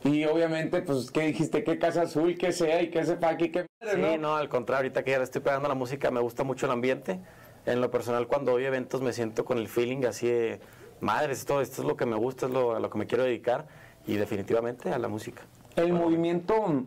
Y 0.05 0.23
obviamente, 0.25 0.83
pues, 0.83 1.09
¿qué 1.09 1.21
dijiste? 1.21 1.63
¿Qué 1.63 1.79
casa 1.79 2.03
azul, 2.03 2.37
qué 2.37 2.51
sea 2.51 2.79
y 2.81 2.91
qué 2.91 3.03
sepa 3.03 3.29
aquí, 3.29 3.49
qué 3.49 3.65
madre, 3.81 3.95
Sí, 3.95 4.01
¿no? 4.01 4.17
no, 4.17 4.35
al 4.35 4.49
contrario, 4.49 4.83
ahorita 4.85 5.03
que 5.03 5.11
ya 5.11 5.17
le 5.17 5.23
estoy 5.23 5.41
pegando 5.41 5.65
a 5.65 5.69
la 5.69 5.75
música, 5.75 6.11
me 6.11 6.19
gusta 6.19 6.43
mucho 6.43 6.67
el 6.67 6.71
ambiente. 6.73 7.19
En 7.65 7.81
lo 7.81 7.89
personal, 7.89 8.27
cuando 8.27 8.51
voy 8.51 8.65
a 8.65 8.67
eventos, 8.67 9.01
me 9.01 9.13
siento 9.13 9.45
con 9.45 9.57
el 9.57 9.67
feeling 9.67 10.05
así 10.05 10.27
de, 10.27 10.59
madre, 11.01 11.33
esto, 11.33 11.59
esto 11.59 11.81
es 11.81 11.87
lo 11.87 11.97
que 11.97 12.05
me 12.05 12.15
gusta, 12.15 12.45
es 12.45 12.51
lo, 12.51 12.75
a 12.75 12.79
lo 12.79 12.91
que 12.91 12.99
me 12.99 13.07
quiero 13.07 13.23
dedicar, 13.23 13.65
y 14.05 14.15
definitivamente 14.17 14.91
a 14.91 14.99
la 14.99 15.07
música. 15.07 15.41
El 15.75 15.91
movimiento 15.93 16.85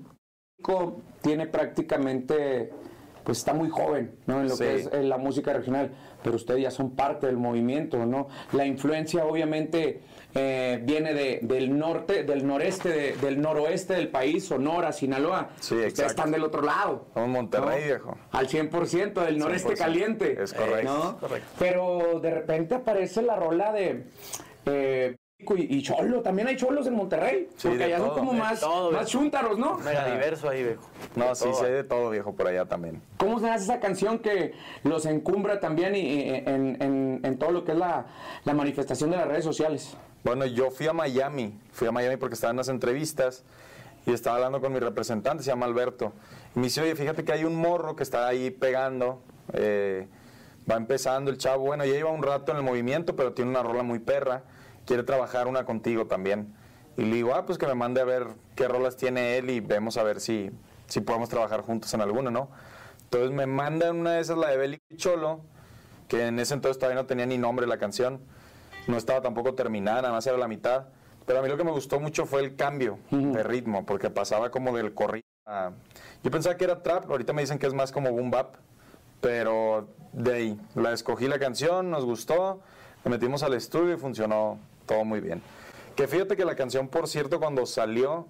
tiene 1.21 1.49
prácticamente, 1.49 2.71
pues 3.29 3.37
está 3.41 3.53
muy 3.53 3.69
joven, 3.69 4.13
¿no? 4.25 4.41
En 4.41 4.49
lo 4.49 4.57
Sí. 4.57 4.65
que 4.65 4.75
es 4.77 4.87
eh, 4.91 5.03
la 5.03 5.19
música 5.19 5.53
regional, 5.53 5.91
pero 6.25 6.37
ustedes 6.37 6.63
ya 6.63 6.71
son 6.71 6.97
parte 6.97 7.27
del 7.27 7.37
movimiento, 7.37 8.07
¿no? 8.07 8.29
La 8.53 8.65
influencia 8.65 9.27
obviamente 9.27 10.01
eh, 10.35 10.81
viene 10.83 11.13
de- 11.13 11.41
del 11.43 11.77
norte, 11.79 12.23
del 12.25 12.47
noreste, 12.47 12.89
de- 12.89 13.17
del 13.17 13.39
noroeste 13.41 13.93
del 13.95 14.09
país, 14.09 14.47
Sonora, 14.47 14.93
Sinaloa. 14.93 15.51
Sí, 15.61 15.75
ustedes 15.75 15.91
exacto. 15.91 16.11
están 16.13 16.31
del 16.33 16.45
otro 16.45 16.63
lado. 16.63 17.09
Somos 17.13 17.29
Monterrey, 17.29 17.81
¿no? 17.81 17.87
viejo. 17.87 18.19
Al 18.33 18.49
100% 18.49 19.23
del 19.25 19.39
noreste 19.39 19.75
100%. 19.75 19.79
caliente. 19.79 20.43
Es 20.43 20.55
correcto. 20.55 20.91
¿no? 20.91 21.19
Correcto. 21.19 21.49
Pero 21.59 22.21
de 22.21 22.31
repente 22.31 22.75
aparece 22.77 23.21
la 23.21 23.37
rola 23.37 23.73
de... 23.73 24.05
eh, 24.67 25.17
y, 25.41 25.77
y 25.79 25.83
cholo, 25.83 26.21
también 26.21 26.49
hay 26.49 26.57
cholos 26.57 26.87
en 26.89 26.95
Monterrey, 26.95 27.49
Sí, 27.57 27.69
porque 27.69 27.85
allá 27.85 27.99
son 27.99 28.11
como 28.11 28.33
de 28.33 28.39
más, 28.39 28.59
todo, 28.61 28.91
más 28.91 29.07
chúntaros, 29.07 29.57
¿no? 29.57 29.79
Mega 29.79 30.07
diverso 30.11 30.49
ahí, 30.49 30.65
viejo. 30.65 30.83
No, 31.15 31.33
sí, 31.37 31.45
Todo. 31.45 31.55
sé 31.55 31.67
de 31.71 31.85
todo, 31.85 32.11
viejo, 32.11 32.35
por 32.35 32.49
allá 32.49 32.65
también. 32.65 33.01
¿Cómo 33.19 33.39
se 33.39 33.49
hace 33.49 33.65
esa 33.65 33.79
canción 33.79 34.19
que 34.19 34.53
los 34.83 35.07
encumbra 35.07 35.61
también 35.61 35.95
y- 35.95 36.01
y- 36.01 36.29
en, 36.45 36.83
en- 36.83 37.21
en 37.23 37.39
todo 37.39 37.53
lo 37.53 37.65
que 37.65 37.73
es 37.73 37.79
la, 37.79 38.07
la 38.45 38.53
manifestación 38.55 39.11
de 39.11 39.17
las 39.17 39.29
redes 39.29 39.45
sociales? 39.45 39.97
Bueno, 40.25 40.45
yo 40.45 40.71
fui 40.73 40.89
a 40.89 40.93
Miami, 40.93 41.57
fui 41.71 41.87
a 41.87 41.93
Miami 41.93 42.17
porque 42.17 42.35
estaba 42.35 42.51
en 42.51 42.57
unas 42.57 42.69
entrevistas 42.69 43.45
y 44.07 44.13
estaba 44.13 44.37
hablando 44.37 44.61
con 44.61 44.73
mi 44.73 44.81
representante, 44.81 45.45
se 45.45 45.51
llama 45.51 45.67
Alberto. 45.67 46.13
Y 46.57 46.59
me 46.59 46.65
dice, 46.65 46.81
oye, 46.83 46.97
fíjate 46.97 47.25
que 47.25 47.33
hay 47.33 47.45
un 47.45 47.55
morro 47.55 47.95
que 47.95 48.03
está 48.03 48.27
ahí 48.27 48.51
pegando, 48.51 49.23
eh, 49.53 50.09
va 50.69 50.75
empezando 50.75 51.31
el 51.31 51.39
chavo, 51.39 51.65
bueno, 51.65 51.85
ya 51.85 51.93
lleva 51.93 52.11
un 52.11 52.25
rato 52.25 52.51
en 52.51 52.59
el 52.59 52.65
movimiento, 52.65 53.15
pero 53.15 53.33
tiene 53.35 53.51
una 53.53 53.63
rola 53.63 53.85
muy 53.85 54.01
perra, 54.01 54.43
quiere 54.89 55.03
trabajar 55.03 55.47
una 55.49 55.67
contigo 55.67 56.07
también. 56.07 56.55
Y 56.97 57.03
le 57.03 57.17
digo, 57.17 57.35
ah, 57.35 57.45
pues 57.45 57.59
que 57.59 57.67
me 57.67 57.75
mande 57.75 58.01
a 58.01 58.05
ver 58.05 58.27
qué 58.57 58.67
rolas 58.67 58.97
tiene 58.97 59.37
él 59.37 59.51
y 59.51 59.61
vemos 59.61 59.99
a 59.99 60.03
ver 60.03 60.19
si, 60.19 60.51
si 60.87 61.03
podemos 61.03 61.29
trabajar 61.29 61.61
juntos 61.61 61.93
en 61.93 62.01
alguna, 62.01 62.31
¿no? 62.31 62.49
Entonces 63.05 63.31
me 63.31 63.47
mandan 63.47 64.01
una 64.01 64.13
de 64.13 64.21
esas, 64.21 64.39
la 64.39 64.49
de 64.49 64.57
Belly 64.57 64.81
Cholo, 64.97 65.43
que 66.09 66.27
en 66.27 66.39
ese 66.41 66.55
entonces 66.55 66.79
todavía 66.79 67.01
no 67.03 67.07
tenía 67.07 67.27
ni 67.27 67.37
nombre 67.37 67.67
la 67.67 67.77
canción, 67.77 68.21
no 68.87 68.97
estaba 68.97 69.21
tampoco 69.21 69.55
terminada, 69.55 70.01
nada 70.01 70.15
más 70.15 70.27
era 70.27 70.39
la 70.39 70.49
mitad. 70.49 70.87
Pero 71.27 71.41
a 71.41 71.43
mí 71.43 71.49
lo 71.51 71.59
que 71.59 71.65
me 71.65 71.71
gustó 71.71 72.01
mucho 72.01 72.25
fue 72.25 72.41
el 72.41 72.57
cambio 72.57 72.99
de 73.11 73.43
ritmo, 73.43 73.85
porque 73.85 74.09
pasaba 74.09 74.51
como 74.51 74.75
del 74.75 74.95
corrido 74.95 75.27
a... 75.45 75.73
Yo 76.25 76.31
pensaba 76.31 76.57
que 76.57 76.65
era 76.65 76.83
trap, 76.83 77.11
ahorita 77.11 77.35
me 77.35 77.43
dicen 77.43 77.59
que 77.59 77.67
es 77.67 77.75
más 77.75 77.93
como 77.93 78.11
boom 78.11 78.31
bap, 78.31 78.57
pero 79.21 79.89
de 80.15 80.35
ahí, 80.35 80.61
la 80.75 80.93
escogí 80.95 81.29
la 81.29 81.39
canción, 81.39 81.91
nos 81.91 82.07
gustó, 82.07 82.63
la 83.05 83.11
metimos 83.11 83.43
al 83.43 83.53
estudio 83.53 83.93
y 83.93 83.99
funcionó 83.99 84.59
todo 84.89 85.05
muy 85.05 85.21
bien. 85.21 85.41
Que 85.95 86.09
fíjate 86.09 86.37
que 86.37 86.45
la 86.45 86.57
canción, 86.57 86.89
por 86.89 87.07
cierto, 87.07 87.39
cuando 87.39 87.65
salió, 87.67 88.27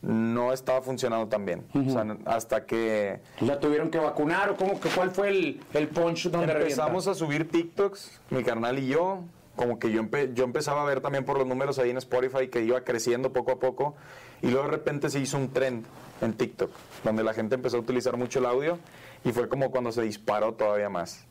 no 0.00 0.52
estaba 0.52 0.82
funcionando 0.82 1.28
tan 1.28 1.44
bien. 1.44 1.64
O 1.74 1.90
sea, 1.90 2.04
hasta 2.24 2.64
que 2.66 3.20
¿La 3.40 3.60
tuvieron 3.60 3.90
que 3.90 3.98
vacunar 3.98 4.50
o 4.50 4.56
cómo, 4.56 4.80
que 4.80 4.88
cuál 4.88 5.10
fue 5.10 5.28
el, 5.28 5.60
el 5.74 5.88
punch 5.88 6.28
donde 6.30 6.52
empezamos 6.52 7.06
a 7.06 7.14
subir 7.14 7.48
TikToks, 7.50 8.20
mi 8.30 8.42
carnal 8.42 8.78
y 8.78 8.88
yo, 8.88 9.20
como 9.54 9.78
que 9.78 9.92
yo, 9.92 10.02
empe- 10.02 10.32
yo 10.34 10.44
empezaba 10.44 10.82
a 10.82 10.84
ver 10.86 11.00
también 11.00 11.24
por 11.24 11.38
los 11.38 11.46
números 11.46 11.78
ahí 11.78 11.90
en 11.90 11.98
Spotify 11.98 12.48
que 12.48 12.62
iba 12.62 12.80
creciendo 12.82 13.32
poco 13.32 13.52
a 13.52 13.60
poco 13.60 13.94
y 14.42 14.48
luego 14.48 14.64
de 14.64 14.72
repente 14.72 15.08
se 15.08 15.20
hizo 15.20 15.36
un 15.36 15.52
trend 15.52 15.84
en 16.20 16.32
TikTok, 16.34 16.70
donde 17.04 17.22
la 17.22 17.32
gente 17.32 17.54
empezó 17.54 17.76
a 17.76 17.80
utilizar 17.80 18.16
mucho 18.16 18.40
el 18.40 18.46
audio 18.46 18.78
y 19.24 19.30
fue 19.32 19.48
como 19.48 19.70
cuando 19.70 19.92
se 19.92 20.02
disparó 20.02 20.54
todavía 20.54 20.88
más. 20.88 21.24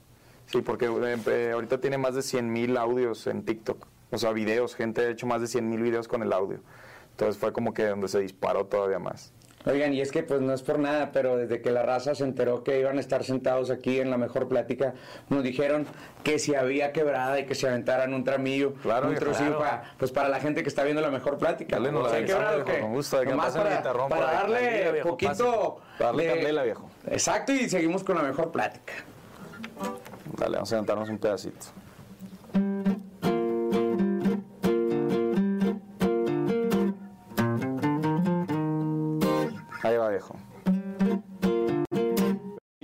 Sí, 0.45 0.61
porque 0.61 0.85
eh, 0.85 1.17
eh, 1.27 1.51
ahorita 1.53 1.79
tiene 1.81 1.97
más 1.97 2.15
de 2.15 2.21
100 2.21 2.51
mil 2.53 2.77
audios 2.77 3.27
en 3.27 3.43
TikTok, 3.43 3.85
o 4.11 4.17
sea, 4.17 4.31
videos, 4.31 4.75
gente 4.75 5.01
ha 5.01 5.09
hecho 5.09 5.25
más 5.27 5.41
de 5.41 5.47
100 5.47 5.69
mil 5.69 5.81
videos 5.81 6.07
con 6.07 6.21
el 6.23 6.31
audio. 6.33 6.59
Entonces 7.11 7.37
fue 7.39 7.51
como 7.53 7.73
que 7.73 7.85
donde 7.87 8.07
se 8.07 8.19
disparó 8.19 8.65
todavía 8.65 8.99
más. 8.99 9.31
Oigan, 9.63 9.93
y 9.93 10.01
es 10.01 10.11
que 10.11 10.23
pues 10.23 10.41
no 10.41 10.53
es 10.53 10.63
por 10.63 10.79
nada, 10.79 11.11
pero 11.11 11.37
desde 11.37 11.61
que 11.61 11.69
la 11.69 11.83
raza 11.83 12.15
se 12.15 12.23
enteró 12.23 12.63
que 12.63 12.79
iban 12.79 12.97
a 12.97 12.99
estar 12.99 13.23
sentados 13.23 13.69
aquí 13.69 13.99
en 13.99 14.09
la 14.09 14.17
mejor 14.17 14.47
plática, 14.47 14.95
nos 15.29 15.43
dijeron 15.43 15.85
que 16.23 16.39
si 16.39 16.55
había 16.55 16.91
quebrada 16.91 17.39
y 17.39 17.45
que 17.45 17.53
se 17.53 17.67
aventaran 17.67 18.11
un 18.15 18.23
tramillo, 18.23 18.73
Claro, 18.81 19.09
un 19.09 19.13
trocillo 19.15 19.57
claro. 19.57 19.81
para, 19.81 19.93
pues 19.99 20.11
para 20.11 20.29
la 20.29 20.39
gente 20.39 20.63
que 20.63 20.69
está 20.69 20.83
viendo 20.83 20.99
la 21.03 21.11
mejor 21.11 21.37
plática. 21.37 21.75
Dale, 21.75 21.91
nos 21.91 22.03
la 22.05 22.09
¿Sí 22.09 22.15
hay 22.15 22.21
avisamos, 22.23 22.43
quebrada 22.43 22.63
o 22.63 22.65
viejo, 22.65 22.81
con 22.81 22.93
gusto, 22.95 23.19
de 23.19 23.25
que 23.27 23.35
para, 23.35 23.77
guitarrón 23.77 24.09
darle 24.09 24.91
viejo, 24.93 25.09
poquito... 25.09 25.81
Para 25.99 26.05
darle 26.07 26.23
de- 26.25 26.33
candela, 26.33 26.63
viejo. 26.63 26.89
Exacto, 27.05 27.51
y 27.51 27.69
seguimos 27.69 28.03
con 28.03 28.15
la 28.15 28.23
mejor 28.23 28.51
plática. 28.51 28.93
Dale, 30.39 30.55
vamos 30.55 30.73
a 30.73 30.77
sentarnos 30.77 31.07
un 31.07 31.19
pedacito. 31.19 31.67
Ahí 39.83 39.97
va, 39.97 40.09
viejo. 40.09 40.35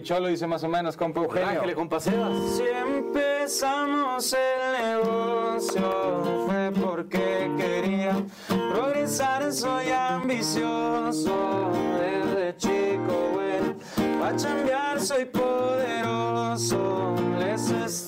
Cholo 0.01 0.27
dice 0.29 0.47
más 0.47 0.63
o 0.63 0.69
menos, 0.69 0.95
compa 0.95 1.19
Eugenio. 1.19 1.49
Ángel, 1.49 1.75
compa 1.75 1.99
Sebas. 1.99 2.55
Si 2.55 2.63
empezamos 2.63 4.33
el 4.33 5.01
negocio 5.03 6.45
fue 6.45 6.71
porque 6.81 7.51
quería 7.57 8.15
progresar, 8.47 9.51
soy 9.51 9.89
ambicioso 9.89 11.71
desde 11.99 12.55
chico, 12.55 13.31
bueno, 13.33 13.75
pa' 14.19 14.35
chambear 14.37 15.01
soy 15.01 15.25
poderoso, 15.25 17.13
les 17.37 17.69
estoy 17.69 18.06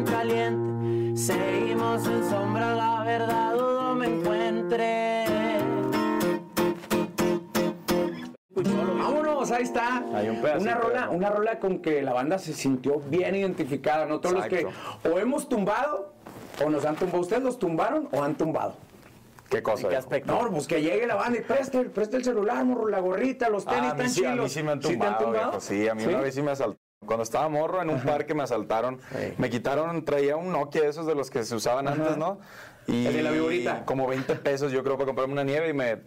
caliente. 0.00 1.16
Seguimos 1.20 2.06
en 2.06 2.28
sombra, 2.28 2.74
la 2.74 3.04
verdad 3.04 3.52
dudo 3.54 3.94
me 3.94 4.06
encuentre. 4.06 5.24
Vámonos, 8.54 9.50
ahí 9.50 9.62
está. 9.62 10.04
Hay 10.14 10.28
un 10.28 10.38
una 10.38 10.74
rola, 10.74 11.10
una 11.10 11.30
rola 11.30 11.58
con 11.58 11.80
que 11.80 12.02
la 12.02 12.12
banda 12.12 12.38
se 12.38 12.52
sintió 12.52 13.00
bien 13.00 13.34
identificada, 13.34 14.06
¿no? 14.06 14.20
Todos 14.20 14.36
los 14.36 14.46
que 14.46 14.66
o 15.04 15.18
hemos 15.18 15.48
tumbado 15.48 16.14
o 16.64 16.70
nos 16.70 16.84
han 16.84 16.96
tumbado. 16.96 17.20
¿Ustedes 17.20 17.42
los 17.42 17.58
tumbaron 17.58 18.08
o 18.12 18.22
han 18.22 18.34
tumbado? 18.34 18.76
¿Qué 19.50 19.62
cosa? 19.62 19.82
¿En 19.82 19.90
qué 19.90 19.96
aspecto? 19.96 20.32
No, 20.32 20.50
pues 20.50 20.66
que 20.66 20.80
llegue 20.80 21.06
la 21.06 21.14
banda 21.14 21.38
y 21.38 21.42
preste, 21.42 21.84
preste 21.84 22.16
el 22.16 22.24
celular, 22.24 22.64
morro, 22.64 22.88
la 22.88 23.00
gorrita, 23.00 23.50
los 23.50 23.66
tenis 23.66 23.82
Ah, 23.82 23.90
a, 23.90 23.94
mí 23.94 23.98
tan 24.00 24.10
sí, 24.10 24.24
a 24.24 24.28
mí 24.30 24.34
chilos. 24.36 24.52
sí 24.52 24.62
me 24.62 24.72
han 24.72 24.80
¿Sí 24.82 24.88
te 24.88 24.94
tumbado, 24.94 25.30
viejo, 25.30 25.60
Sí, 25.60 25.88
a 25.88 25.94
mí 25.94 26.04
una 26.06 26.20
vez 26.20 26.34
sí 26.34 26.40
me 26.42 26.52
asaltaron. 26.52 26.81
Cuando 27.06 27.22
estaba 27.22 27.48
morro 27.48 27.82
en 27.82 27.90
un 27.90 28.00
parque 28.00 28.34
me 28.34 28.42
asaltaron. 28.42 29.00
Me 29.38 29.50
quitaron, 29.50 30.04
traía 30.04 30.36
un 30.36 30.52
Nokia 30.52 30.82
de 30.82 30.88
esos 30.88 31.06
de 31.06 31.14
los 31.14 31.30
que 31.30 31.42
se 31.44 31.54
usaban 31.54 31.88
antes, 31.88 32.16
¿no? 32.16 32.38
Y 32.86 33.06
El 33.06 33.12
de 33.14 33.22
la 33.22 33.30
viborita. 33.30 33.84
Como 33.84 34.06
20 34.06 34.34
pesos 34.36 34.72
yo 34.72 34.82
creo 34.82 34.96
para 34.96 35.06
comprarme 35.06 35.32
una 35.32 35.44
nieve 35.44 35.68
y 35.68 35.72
me, 35.72 35.98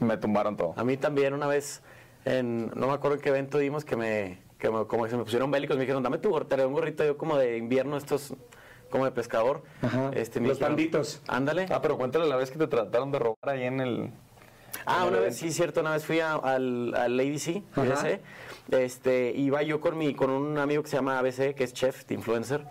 me 0.00 0.16
tumbaron 0.16 0.56
todo. 0.56 0.74
A 0.76 0.84
mí 0.84 0.96
también 0.96 1.32
una 1.34 1.46
vez, 1.46 1.82
en, 2.24 2.70
no 2.74 2.86
me 2.88 2.92
acuerdo 2.94 3.16
en 3.16 3.22
qué 3.22 3.28
evento 3.30 3.58
dimos, 3.58 3.84
que 3.84 3.96
me, 3.96 4.38
que 4.58 4.70
me- 4.70 4.86
como 4.86 5.04
que 5.04 5.10
se 5.10 5.16
me 5.16 5.24
pusieron 5.24 5.50
bélicos, 5.50 5.76
me 5.76 5.82
dijeron, 5.82 6.02
dame 6.02 6.18
tu 6.18 6.30
gorrito, 6.30 6.48
traía 6.50 6.66
un 6.66 6.74
gorrito 6.74 7.04
yo 7.04 7.16
como 7.16 7.36
de 7.36 7.56
invierno, 7.56 7.96
estos 7.96 8.34
como 8.90 9.04
de 9.06 9.10
pescador. 9.12 9.62
Ajá. 9.80 10.10
Este, 10.14 10.38
me 10.40 10.48
Los 10.48 10.58
dijeron, 10.58 10.76
banditos. 10.76 11.22
Ándale. 11.28 11.66
Ah, 11.70 11.80
pero 11.80 11.96
cuéntale 11.96 12.26
la 12.26 12.36
vez 12.36 12.50
que 12.50 12.58
te 12.58 12.66
trataron 12.66 13.10
de 13.10 13.18
robar 13.18 13.48
ahí 13.48 13.64
en 13.64 13.80
el... 13.80 14.10
Ah, 14.86 15.04
una 15.06 15.18
vez, 15.20 15.36
sí, 15.36 15.52
cierto, 15.52 15.80
una 15.80 15.92
vez 15.92 16.04
fui 16.04 16.20
a- 16.20 16.34
al, 16.34 16.94
al 16.94 17.18
ABC, 17.20 17.62
Ajá. 17.72 17.82
ABC, 18.00 18.20
este, 18.70 19.32
iba 19.36 19.62
yo 19.62 19.80
con, 19.80 19.96
mi, 19.98 20.14
con 20.14 20.30
un 20.30 20.58
amigo 20.58 20.82
que 20.82 20.88
se 20.88 20.96
llama 20.96 21.18
ABC, 21.18 21.54
que 21.54 21.64
es 21.64 21.72
chef, 21.72 22.04
de 22.06 22.14
influencer, 22.14 22.64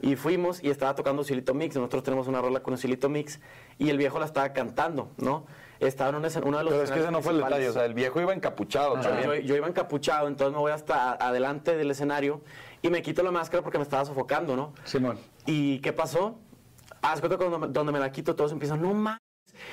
y 0.00 0.16
fuimos 0.16 0.62
y 0.62 0.70
estaba 0.70 0.94
tocando 0.94 1.24
Silito 1.24 1.54
Mix, 1.54 1.76
nosotros 1.76 2.02
tenemos 2.02 2.26
una 2.28 2.40
rola 2.42 2.60
con 2.60 2.76
Silito 2.76 3.08
Mix, 3.08 3.40
y 3.78 3.90
el 3.90 3.98
viejo 3.98 4.18
la 4.18 4.26
estaba 4.26 4.52
cantando, 4.52 5.10
¿no? 5.18 5.46
Estaba 5.80 6.10
en 6.10 6.16
un 6.16 6.24
escen- 6.24 6.44
uno 6.44 6.58
de 6.58 6.64
los 6.64 6.72
Pero 6.72 6.84
es 6.84 6.90
que 6.90 7.00
ese 7.00 7.10
no 7.10 7.20
fue 7.20 7.32
el 7.32 7.38
detalle, 7.40 7.68
o 7.68 7.72
sea, 7.72 7.84
el 7.84 7.94
viejo 7.94 8.20
iba 8.20 8.32
encapuchado 8.32 8.96
Yo, 8.96 9.02
también. 9.02 9.24
yo- 9.28 9.34
yo 9.34 9.56
iba 9.56 9.66
encapuchado, 9.66 10.28
entonces 10.28 10.52
me 10.54 10.58
voy 10.60 10.72
hasta 10.72 11.12
adelante 11.14 11.76
del 11.76 11.90
escenario 11.90 12.40
y 12.80 12.90
me 12.90 13.02
quito 13.02 13.22
la 13.22 13.30
máscara 13.32 13.62
porque 13.62 13.78
me 13.78 13.82
estaba 13.84 14.04
sofocando, 14.04 14.56
¿no? 14.56 14.72
Simón. 14.84 15.18
¿Y 15.46 15.80
qué 15.80 15.92
pasó? 15.92 16.36
Haz 17.02 17.20
cuenta 17.20 17.36
cuando 17.36 17.66
donde 17.68 17.92
me 17.92 17.98
la 17.98 18.10
quito, 18.12 18.34
todos 18.36 18.52
empiezan, 18.52 18.80
no 18.80 18.94
más. 18.94 19.18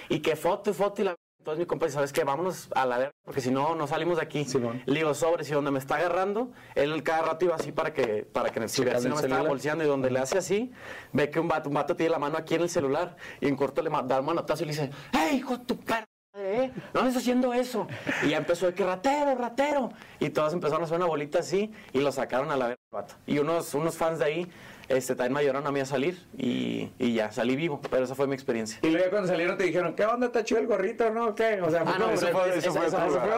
Y 0.10 0.20
que 0.20 0.36
foto 0.36 0.72
y 0.72 0.74
foto 0.74 1.02
y 1.02 1.06
la. 1.06 1.16
Entonces 1.42 1.58
mi 1.58 1.66
compa 1.66 1.88
dice, 1.88 1.96
¿sabes 1.96 2.14
qué? 2.14 2.24
Vámonos 2.24 2.70
a 2.76 2.86
la 2.86 3.00
verga, 3.00 3.12
porque 3.26 3.42
si 3.42 3.50
no, 3.50 3.74
no 3.74 3.88
salimos 3.88 4.18
de 4.18 4.22
aquí. 4.22 4.46
Simón. 4.46 4.84
Le 4.86 5.00
digo, 5.00 5.12
sobres, 5.16 5.50
y 5.50 5.54
donde 5.54 5.72
me 5.72 5.80
está 5.80 5.96
agarrando, 5.96 6.52
él 6.76 7.02
cada 7.02 7.24
rato 7.24 7.46
iba 7.46 7.56
así 7.56 7.72
para 7.72 7.92
que, 7.92 8.28
para 8.32 8.52
que 8.52 8.68
si, 8.68 8.84
vea 8.84 9.00
si 9.00 9.06
el 9.06 9.10
no 9.10 9.16
me 9.16 9.24
estaba 9.24 9.42
bolseando, 9.42 9.84
y 9.84 9.88
donde 9.88 10.12
le 10.12 10.20
hace 10.20 10.38
así, 10.38 10.72
ve 11.14 11.32
que 11.32 11.40
un 11.40 11.48
vato, 11.48 11.68
un 11.70 11.74
vato 11.74 11.96
tiene 11.96 12.12
la 12.12 12.20
mano 12.20 12.38
aquí 12.38 12.54
en 12.54 12.62
el 12.62 12.70
celular, 12.70 13.18
y 13.40 13.48
en 13.48 13.56
corto 13.56 13.82
le 13.82 13.90
da 13.90 14.20
un 14.20 14.26
manotazo 14.28 14.62
y 14.62 14.68
le 14.68 14.74
dice, 14.74 14.92
¡Hey, 15.14 15.38
hijo 15.38 15.58
de 15.58 15.66
tu 15.66 15.80
perra! 15.80 16.06
¿eh? 16.36 16.72
No 16.94 17.02
andes 17.02 17.18
haciendo 17.18 17.54
eso. 17.56 17.88
Y 18.24 18.30
ya 18.30 18.38
empezó 18.38 18.68
de 18.68 18.76
que 18.76 18.86
ratero, 18.86 19.34
ratero. 19.36 19.90
Y 20.20 20.30
todos 20.30 20.54
empezaron 20.54 20.84
a 20.84 20.86
hacer 20.86 20.98
una 20.98 21.08
bolita 21.08 21.40
así 21.40 21.72
y 21.92 22.02
lo 22.02 22.12
sacaron 22.12 22.52
a 22.52 22.58
la 22.58 22.68
verga 22.68 22.82
el. 22.92 23.16
Y 23.26 23.40
unos, 23.40 23.74
unos 23.74 23.98
fans 23.98 24.20
de 24.20 24.26
ahí 24.26 24.52
este, 24.96 25.16
también 25.16 25.34
me 25.34 25.40
ayudaron 25.42 25.66
a 25.68 25.72
mí 25.72 25.80
a 25.80 25.86
salir 25.86 26.26
y, 26.38 26.90
y 27.00 27.14
ya, 27.14 27.32
salí 27.32 27.56
vivo. 27.56 27.80
Pero 27.90 28.04
esa 28.04 28.16
fue 28.16 28.28
mi 28.28 28.34
experiencia. 28.34 28.80
Y 28.82 28.90
luego 28.90 29.10
cuando 29.10 29.28
salieron 29.28 29.58
te 29.58 29.64
dijeron, 29.66 29.96
¿qué 29.96 30.06
onda? 30.06 30.28
¿Está 30.28 30.44
chido 30.44 30.60
el 30.62 30.68
gorrito 30.68 31.10
no? 31.10 31.34
¿Qué? 31.36 31.62
O 31.62 31.70
sea, 31.70 31.84
Ah, 31.86 31.96
no, 32.00 32.10
eso 32.12 32.28
fue- 32.28 32.58
eso 32.58 32.72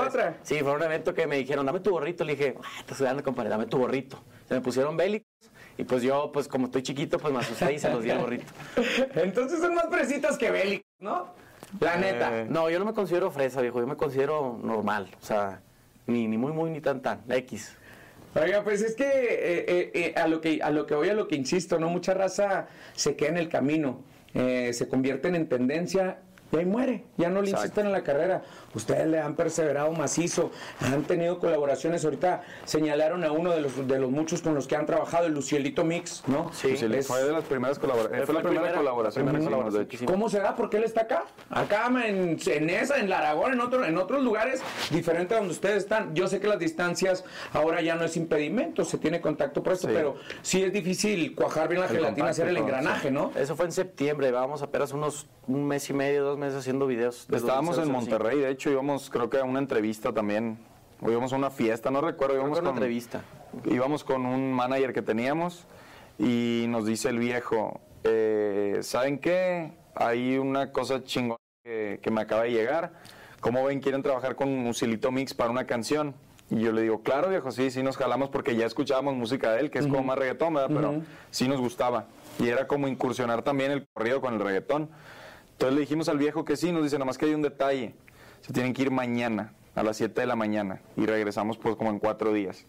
otra. 0.08 0.38
Sí, 0.44 0.60
fue 0.60 0.72
un 0.74 0.82
evento 0.84 1.14
que 1.14 1.28
me 1.28 1.38
dijeron, 1.38 1.66
dame 1.66 1.80
tu 1.80 1.92
gorrito. 1.92 2.24
Le 2.24 2.36
dije, 2.36 2.56
"Ah, 2.64 2.68
estoy 2.88 3.06
dando, 3.06 3.24
compadre, 3.24 3.50
dame 3.50 3.66
tu 3.66 3.78
gorrito. 3.78 4.22
Se 4.48 4.56
me 4.56 4.62
pusieron 4.62 4.96
bélicos 4.98 5.28
y 5.78 5.84
pues 5.84 6.04
yo, 6.04 6.32
pues 6.32 6.48
como 6.48 6.66
estoy 6.66 6.84
chiquito, 6.84 7.18
pues 7.18 7.34
me 7.34 7.40
asusté 7.40 7.74
y 7.74 7.80
se 7.80 7.90
los 7.90 8.04
di 8.04 8.12
al 8.12 8.20
gorrito. 8.20 8.46
Entonces 9.16 9.60
son 9.60 9.74
más 9.76 9.86
fresitas 9.90 10.38
que 10.38 10.52
bélicos, 10.52 10.86
¿no? 11.00 11.34
La 11.80 11.96
neta. 11.96 12.42
Eh, 12.42 12.46
No, 12.50 12.70
yo 12.70 12.78
no 12.80 12.86
me 12.86 12.94
considero 12.94 13.32
fresa, 13.32 13.62
viejo. 13.62 13.80
Yo 13.80 13.88
me 13.88 13.96
considero 13.98 14.60
normal. 14.62 15.10
O 15.22 15.26
sea, 15.26 15.62
ni, 16.06 16.28
ni 16.28 16.38
muy, 16.38 16.52
muy, 16.52 16.70
ni 16.70 16.82
tan, 16.82 17.02
tan. 17.02 17.22
X. 17.30 17.76
Oiga, 18.36 18.64
pues 18.64 18.82
es 18.82 18.96
que, 18.96 19.04
eh, 19.06 19.66
eh, 19.68 19.92
eh, 19.94 20.14
a 20.16 20.28
lo 20.28 20.42
que 20.42 20.60
a 20.64 20.72
lo 20.72 20.88
que 20.88 20.96
voy, 20.96 21.10
a 21.10 21.14
lo 21.14 21.28
que 21.28 21.36
insisto, 21.36 21.78
¿no? 21.80 21.90
Mucha 21.90 22.16
raza 22.16 22.68
se 22.96 23.16
queda 23.16 23.30
en 23.30 23.38
el 23.38 23.50
camino, 23.50 24.04
eh, 24.34 24.72
se 24.74 24.88
convierten 24.88 25.36
en 25.36 25.48
tendencia 25.48 26.18
y 26.54 26.58
ahí 26.58 26.66
muere, 26.66 27.04
ya 27.18 27.30
no 27.30 27.42
le 27.42 27.48
Exacto. 27.50 27.66
insisten 27.66 27.86
en 27.88 27.92
la 27.92 28.04
carrera. 28.04 28.44
Ustedes 28.76 29.08
le 29.08 29.20
han 29.20 29.36
perseverado 29.36 29.92
macizo, 29.92 30.52
han 30.80 31.04
tenido 31.04 31.40
colaboraciones, 31.40 32.06
ahorita 32.06 32.44
señalaron 32.66 33.24
a 33.24 33.32
uno 33.32 33.52
de 33.52 33.62
los, 33.62 33.88
de 33.88 34.00
los 34.00 34.12
muchos 34.12 34.42
con 34.42 34.54
los 34.56 34.68
que 34.68 34.76
han 34.76 34.86
trabajado, 34.86 35.26
el 35.26 35.34
Lucielito 35.34 35.84
Mix, 35.84 36.24
¿no? 36.28 36.52
Sí. 36.54 36.70
Es- 36.72 37.08
fue 37.08 37.24
de 37.24 37.32
las 37.32 37.44
primeras 37.46 37.80
colaboraciones. 37.80 38.26
Fue 38.26 38.36
la 38.36 38.42
primera, 38.42 38.74
colaboración 38.74 39.26
primera 39.26 39.70
de 39.72 39.82
hecho. 39.84 40.06
¿Cómo 40.06 40.30
se 40.30 40.40
da? 40.40 40.56
¿Por 40.56 40.70
qué 40.70 40.78
él 40.78 40.84
está 40.84 41.02
acá? 41.02 41.26
Acá 41.50 41.88
en, 42.06 42.38
en 42.46 42.70
esa, 42.70 42.98
en 43.00 43.10
la 43.10 43.18
Aragón, 43.20 43.54
en, 43.54 43.60
otro, 43.60 43.84
en 43.86 43.98
otros 43.98 44.22
lugares, 44.24 44.62
diferente 44.92 45.34
a 45.34 45.38
donde 45.40 45.54
ustedes 45.54 45.78
están. 45.78 46.14
Yo 46.14 46.28
sé 46.28 46.40
que 46.40 46.48
las 46.48 46.60
distancias 46.60 47.24
ahora 47.52 47.82
ya 47.82 47.96
no 47.96 48.04
es 48.06 48.16
impedimento, 48.16 48.86
se 48.86 48.98
tiene 48.98 49.22
contacto 49.22 49.64
por 49.64 49.74
esto, 49.74 49.88
Sí. 49.88 49.94
pero 49.96 50.16
sí 50.42 50.64
es 50.64 50.72
difícil 50.72 51.34
cuajar 51.36 51.68
bien 51.68 51.82
la 51.82 51.88
El 51.88 51.94
gelatina, 51.94 52.26
contacto 52.28 52.32
hacer 52.32 52.48
el 52.48 52.58
engranaje, 52.58 53.12
¿no? 53.12 53.32
Eso 53.36 53.56
fue 53.56 53.66
en 53.66 53.72
septiembre. 53.72 54.32
Vamos 54.32 54.62
apenas 54.62 54.92
unos 54.94 55.28
un 55.48 55.66
mes 55.68 55.90
y 55.90 55.94
medio, 55.94 56.24
dos 56.24 56.38
meses 56.38 56.43
haciendo 56.52 56.86
videos. 56.88 57.28
de 57.28 57.38
Estábamos 57.38 57.78
en 57.78 57.86
005. 57.86 58.00
Monterrey, 58.00 58.40
de 58.40 58.50
hecho 58.50 58.70
íbamos 58.70 59.10
creo 59.10 59.30
que 59.30 59.38
a 59.38 59.44
una 59.44 59.60
entrevista 59.60 60.12
también. 60.14 60.58
O 61.02 61.10
íbamos 61.10 61.34
a 61.34 61.36
una 61.36 61.50
fiesta, 61.50 61.92
no 61.92 62.02
recuerdo. 62.02 62.36
Íbamos 62.36 62.60
una 62.60 62.70
con, 62.70 62.78
entrevista. 62.78 63.22
íbamos 63.66 64.04
con 64.04 64.26
un 64.26 64.54
manager 64.54 64.94
que 64.94 65.02
teníamos 65.02 65.66
y 66.20 66.66
nos 66.68 66.86
dice 66.86 67.10
el 67.10 67.20
viejo, 67.20 67.80
eh, 68.04 68.80
¿saben 68.82 69.20
qué? 69.20 69.74
Hay 69.96 70.38
una 70.38 70.72
cosa 70.72 71.04
chingona 71.04 71.40
que, 71.64 72.00
que 72.02 72.12
me 72.12 72.22
acaba 72.22 72.44
de 72.44 72.52
llegar. 72.52 72.94
¿Cómo 73.40 73.66
ven? 73.66 73.80
¿Quieren 73.80 74.02
trabajar 74.02 74.36
con 74.36 74.56
Musilito 74.58 75.12
Mix 75.12 75.34
para 75.34 75.50
una 75.50 75.66
canción? 75.66 76.16
Y 76.50 76.60
yo 76.60 76.72
le 76.72 76.84
digo, 76.84 77.02
claro 77.02 77.30
viejo, 77.30 77.52
sí, 77.52 77.72
sí 77.72 77.82
nos 77.82 77.98
jalamos 77.98 78.30
porque 78.30 78.56
ya 78.56 78.66
escuchábamos 78.66 79.16
música 79.16 79.54
de 79.54 79.62
él, 79.62 79.72
que 79.72 79.80
es 79.80 79.88
como 79.88 80.04
más 80.04 80.18
reggaetón, 80.18 80.54
¿verdad? 80.54 80.70
Pero 80.74 81.02
sí 81.32 81.48
nos 81.48 81.60
gustaba. 81.60 82.06
Y 82.40 82.48
era 82.48 82.68
como 82.68 82.88
incursionar 82.88 83.42
también 83.42 83.72
el 83.72 83.88
corrido 83.94 84.22
con 84.22 84.36
el 84.36 84.40
reggaetón. 84.40 84.90
Entonces 85.54 85.76
le 85.76 85.82
dijimos 85.82 86.10
al 86.10 86.18
viejo 86.18 86.44
que 86.46 86.58
sí, 86.58 86.72
nos 86.72 86.84
dice, 86.84 87.00
nomás 87.00 87.18
que 87.18 87.26
hay 87.26 87.34
un 87.34 87.42
detalle. 87.42 87.96
Se 88.42 88.52
tienen 88.52 88.74
que 88.74 88.84
ir 88.84 88.92
mañana, 88.92 89.54
a 89.76 89.84
las 89.84 89.98
7 89.98 90.20
de 90.22 90.28
la 90.28 90.36
mañana. 90.36 90.82
Y 90.98 91.06
regresamos 91.06 91.58
pues 91.58 91.76
como 91.76 91.90
en 91.90 92.00
cuatro 92.00 92.34
días. 92.34 92.66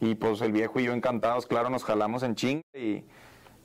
Y 0.00 0.14
pues 0.14 0.40
el 0.40 0.52
viejo 0.52 0.80
y 0.80 0.84
yo 0.84 0.92
encantados, 0.92 1.46
claro, 1.46 1.70
nos 1.70 1.84
jalamos 1.84 2.22
en 2.22 2.34
ching 2.34 2.62
y, 2.74 3.04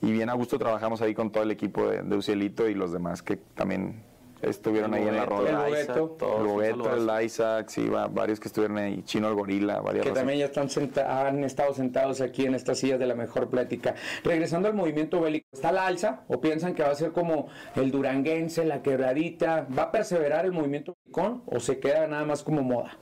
y 0.00 0.12
bien 0.12 0.28
a 0.28 0.34
gusto 0.34 0.58
trabajamos 0.58 1.02
ahí 1.02 1.14
con 1.14 1.32
todo 1.32 1.42
el 1.42 1.50
equipo 1.50 1.88
de, 1.88 2.02
de 2.02 2.16
Ucielito 2.16 2.68
y 2.68 2.74
los 2.74 2.92
demás 2.92 3.22
que 3.22 3.36
también 3.36 4.02
estuvieron 4.42 4.94
ahí 4.94 5.06
en 5.08 5.16
la 5.16 5.26
rola. 5.26 5.68
El 5.68 5.86
todos, 5.86 6.62
El 6.62 7.08
el 7.10 7.24
Isaac, 7.24 7.68
sí, 7.68 7.88
va- 7.88 8.06
varios 8.06 8.40
que 8.40 8.48
estuvieron 8.48 8.78
ahí, 8.78 9.02
Chino 9.04 9.28
el 9.28 9.34
Gorila, 9.34 9.80
varias 9.80 10.02
Que 10.04 10.10
razas. 10.10 10.20
también 10.22 10.38
ya 10.38 10.44
están 10.46 10.68
senta- 10.70 11.26
han 11.26 11.44
estado 11.44 11.74
sentados 11.74 12.20
aquí 12.20 12.46
en 12.46 12.54
estas 12.54 12.78
sillas 12.78 12.98
de 12.98 13.06
la 13.06 13.14
mejor 13.14 13.48
plática. 13.48 13.94
Regresando 14.24 14.68
al 14.68 14.74
movimiento 14.74 15.20
bélico, 15.20 15.46
¿está 15.52 15.72
la 15.72 15.86
alza 15.86 16.22
o 16.28 16.40
piensan 16.40 16.74
que 16.74 16.82
va 16.82 16.90
a 16.90 16.94
ser 16.94 17.12
como 17.12 17.48
el 17.76 17.90
duranguense, 17.90 18.64
la 18.64 18.82
quebradita? 18.82 19.66
¿Va 19.76 19.84
a 19.84 19.92
perseverar 19.92 20.44
el 20.44 20.52
movimiento 20.52 20.96
bélicón 21.04 21.42
o 21.46 21.60
se 21.60 21.78
queda 21.78 22.06
nada 22.06 22.24
más 22.24 22.42
como 22.42 22.62
moda? 22.62 22.96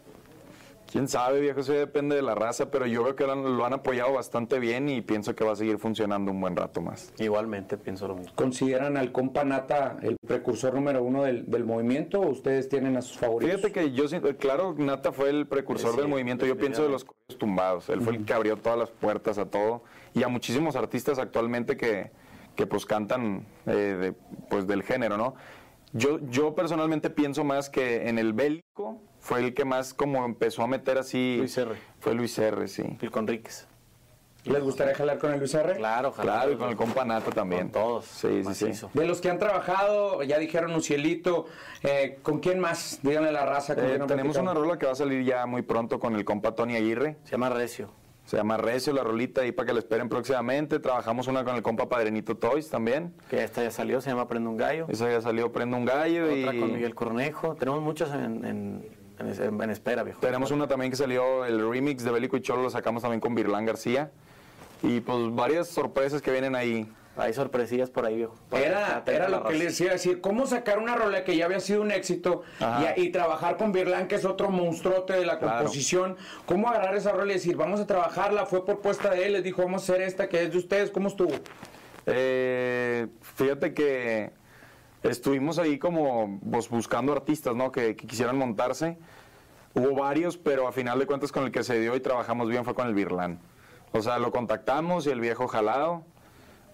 Quién 0.91 1.09
sabe, 1.09 1.41
viejo, 1.41 1.61
eso 1.61 1.73
ya 1.73 1.81
depende 1.81 2.15
de 2.17 2.23
la 2.23 2.35
raza, 2.35 2.71
pero 2.71 2.87
yo 2.87 3.03
veo 3.03 3.17
que 3.17 3.27
lo 3.27 3.33
han, 3.33 3.57
lo 3.57 3.67
han 3.67 3.73
apoyado 3.73 4.13
bastante 4.13 4.59
bien 4.61 4.89
y 4.89 5.01
pienso 5.03 5.35
que 5.35 5.45
va 5.45 5.53
a 5.53 5.57
seguir 5.57 5.79
funcionando 5.79 6.31
un 6.31 6.41
buen 6.41 6.55
rato 6.57 6.81
más. 6.81 7.13
Igualmente, 7.19 7.77
pienso 7.77 8.07
lo 8.07 8.15
mismo. 8.15 8.33
¿Consideran 8.37 8.97
al 8.97 9.11
compa 9.13 9.45
Nata 9.45 9.99
el 10.03 10.17
precursor 10.27 10.75
número 10.75 11.03
uno 11.03 11.25
del, 11.25 11.51
del 11.51 11.65
movimiento 11.65 12.21
o 12.21 12.29
ustedes 12.29 12.69
tienen 12.69 12.97
a 12.97 13.03
sus 13.03 13.19
favoritos? 13.19 13.57
Fíjate 13.57 13.73
que 13.73 13.93
yo 13.93 14.07
siento, 14.09 14.35
claro, 14.37 14.75
Nata 14.79 15.11
fue 15.13 15.29
el 15.31 15.47
precursor 15.47 15.91
Sí, 15.93 15.97
del 15.99 16.09
movimiento. 16.09 16.47
Yo 16.47 16.57
pienso 16.57 16.83
de 16.85 16.89
los 16.89 17.05
corridos 17.05 17.39
tumbados. 17.39 17.89
Él 17.89 18.01
fue 18.01 18.15
el 18.17 18.25
que 18.25 18.33
abrió 18.33 18.57
todas 18.57 18.79
las 18.79 18.91
puertas 18.91 19.39
a 19.39 19.47
todo 19.47 19.83
y 20.15 20.23
a 20.23 20.29
muchísimos 20.29 20.77
artistas 20.77 21.19
actualmente 21.19 21.77
que, 21.77 22.11
que 22.55 22.67
pues 22.67 22.87
cantan 22.87 23.45
eh, 23.67 23.73
de- 23.73 24.13
pues 24.49 24.67
del 24.67 24.83
género, 24.85 25.17
¿no? 25.17 25.35
Yo, 25.93 26.19
yo 26.31 26.55
personalmente 26.55 27.11
pienso 27.11 27.43
más 27.45 27.71
que 27.71 28.09
en 28.09 28.19
el 28.19 28.33
bélico 28.35 29.01
fue 29.27 29.41
el 29.41 29.55
que 29.55 29.65
más 29.65 29.93
como 29.93 30.25
empezó 30.25 30.63
a 30.63 30.69
meter 30.69 30.99
así. 30.99 31.39
Luis 31.39 31.59
R. 31.59 31.73
Fue 31.99 32.15
Luis 32.15 32.39
R, 32.39 32.69
sí. 32.69 32.85
Phil 33.01 33.11
Conríquez. 33.11 33.67
¿Les 34.45 34.63
gustaría 34.63 34.95
jalar 34.95 35.19
con 35.19 35.33
el 35.33 35.41
Luis 35.41 35.53
R? 35.53 35.75
Claro, 35.75 36.11
ojalá. 36.11 36.33
Claro, 36.35 36.53
y 36.53 36.57
con 36.57 36.69
el 36.69 36.77
compa 36.77 37.05
Nata 37.05 37.33
también. 37.33 37.63
Con 37.63 37.73
todos. 37.73 38.05
Sí, 38.05 38.45
sí, 38.55 38.73
sí. 38.73 38.87
De 38.95 39.05
los 39.05 39.21
que 39.21 39.29
han 39.29 39.41
trabajado, 39.41 40.23
ya 40.23 40.39
dijeron 40.39 40.73
Ucielito, 40.77 41.47
eh, 41.83 42.21
¿con 42.23 42.39
quién 42.39 42.61
más? 42.61 43.01
Díganle 43.03 43.33
la 43.33 43.45
raza. 43.45 43.75
¿con 43.75 43.85
Eh, 43.85 43.99
tenemos 44.07 44.37
una 44.37 44.55
rola 44.55 44.79
que 44.79 44.87
va 44.87 44.93
a 44.93 44.95
salir 44.95 45.25
ya 45.25 45.45
muy 45.47 45.63
pronto 45.63 45.99
con 45.99 46.15
el 46.15 46.25
compa 46.25 46.55
Tony 46.55 46.77
Aguirre. 46.77 47.17
Se 47.25 47.33
llama 47.33 47.49
Recio. 47.49 47.91
Se 48.27 48.37
llama 48.37 48.57
Recio, 48.57 48.93
la 48.93 49.03
rolita 49.03 49.41
ahí 49.41 49.51
para 49.51 49.67
que 49.67 49.73
la 49.73 49.81
esperen 49.81 50.09
próximamente. 50.09 50.79
Trabajamos 50.79 51.27
una 51.27 51.45
con 51.45 51.57
el 51.57 51.63
compa 51.63 51.89
Padrenito 51.89 52.37
Toys 52.37 52.69
también. 52.69 53.13
Que 53.29 53.43
esta 53.43 53.63
ya 53.63 53.71
salió, 53.73 54.01
se 54.01 54.11
llama 54.11 54.29
Prende 54.29 54.49
un 54.49 54.57
Gallo. 54.57 54.87
Esa 54.89 55.11
ya 55.11 55.21
salió 55.21 55.51
Prende 55.51 55.77
un 55.77 55.85
Gallo 55.85 56.33
y 56.33 56.45
Otra 56.45 56.59
con 56.59 56.73
Miguel 56.73 56.95
Cornejo. 56.95 57.55
Tenemos 57.55 57.83
muchas 57.83 58.13
en, 58.13 58.45
en, 58.45 58.96
en- 59.19 59.61
en 59.63 59.71
espera, 59.71 60.03
viejo. 60.03 60.21
tenemos 60.21 60.51
una 60.51 60.67
también 60.69 60.91
que 60.91 60.97
salió, 60.97 61.45
el 61.45 61.69
remix 61.71 62.05
de 62.05 62.11
Bélico 62.11 62.37
y 62.37 62.43
Cholo 62.43 62.63
lo 62.63 62.71
sacamos 62.71 63.03
también 63.03 63.21
con 63.21 63.35
Virlán 63.35 63.65
García. 63.67 64.11
Y 64.83 65.01
pues 65.01 65.35
varias 65.35 65.69
sorpresas 65.69 66.21
que 66.23 66.31
vienen 66.31 66.55
ahí. 66.55 66.91
Hay 67.19 67.33
sorpresillas 67.33 67.89
por 67.89 68.05
ahí, 68.05 68.17
viejo. 68.17 68.35
Era, 68.53 69.03
era 69.07 69.31
lo 69.31 69.39
que 69.45 69.53
raza. 69.55 69.65
les 69.65 69.81
iba 69.81 69.89
a 69.91 69.93
decir. 69.95 70.21
¿Cómo 70.21 70.47
sacar 70.47 70.79
una 70.79 70.95
rola 70.97 71.25
que 71.25 71.35
ya 71.35 71.47
había 71.47 71.61
sido 71.61 71.81
un 71.81 71.91
éxito 71.91 72.43
y, 72.97 73.01
y 73.05 73.09
trabajar 73.09 73.57
con 73.57 73.73
Virlán, 73.73 74.07
que 74.07 74.17
es 74.17 74.27
otro 74.27 74.51
monstruote 74.51 75.15
de 75.15 75.25
la 75.25 75.39
Claro. 75.39 75.57
composición? 75.61 76.17
¿Cómo 76.45 76.69
agarrar 76.69 76.95
esa 76.95 77.13
rola 77.13 77.33
y 77.33 77.37
decir, 77.37 77.57
vamos 77.57 77.81
a 77.81 77.87
trabajarla? 77.87 78.45
Fue 78.45 78.67
propuesta 78.67 79.09
de 79.09 79.25
él, 79.25 79.33
les 79.33 79.45
dijo, 79.45 79.63
vamos 79.63 79.89
a 79.89 79.93
hacer 79.95 80.03
esta 80.07 80.29
que 80.29 80.43
es 80.43 80.53
de 80.53 80.59
ustedes. 80.59 80.91
¿Cómo 80.91 81.09
estuvo? 81.09 81.33
Eh, 82.05 83.07
fíjate 83.23 83.73
que 83.73 84.31
estuvimos 85.11 85.59
ahí 85.59 85.79
como 85.79 86.41
pues, 86.51 86.69
buscando 86.69 87.13
artistas, 87.13 87.55
¿no? 87.55 87.73
Que, 87.73 87.97
que 87.97 88.07
quisieran 88.07 88.37
montarse. 88.37 88.99
Hubo 89.75 89.95
varios, 89.95 90.37
pero 90.39 90.67
a 90.67 90.73
final 90.73 90.99
de 90.99 91.07
cuentas 91.07 91.33
con 91.33 91.45
el 91.45 91.53
que 91.53 91.63
se 91.63 91.79
dio 91.81 91.95
y 91.97 92.01
trabajamos 92.01 92.49
bien 92.49 92.65
fue 92.65 92.75
con 92.75 92.87
el 92.87 92.95
Virlán. 92.95 93.39
O 93.93 94.01
sea, 94.03 94.19
lo 94.19 94.31
contactamos 94.31 95.07
y 95.07 95.11
el 95.11 95.21
viejo 95.21 95.49
jalado. 95.49 96.03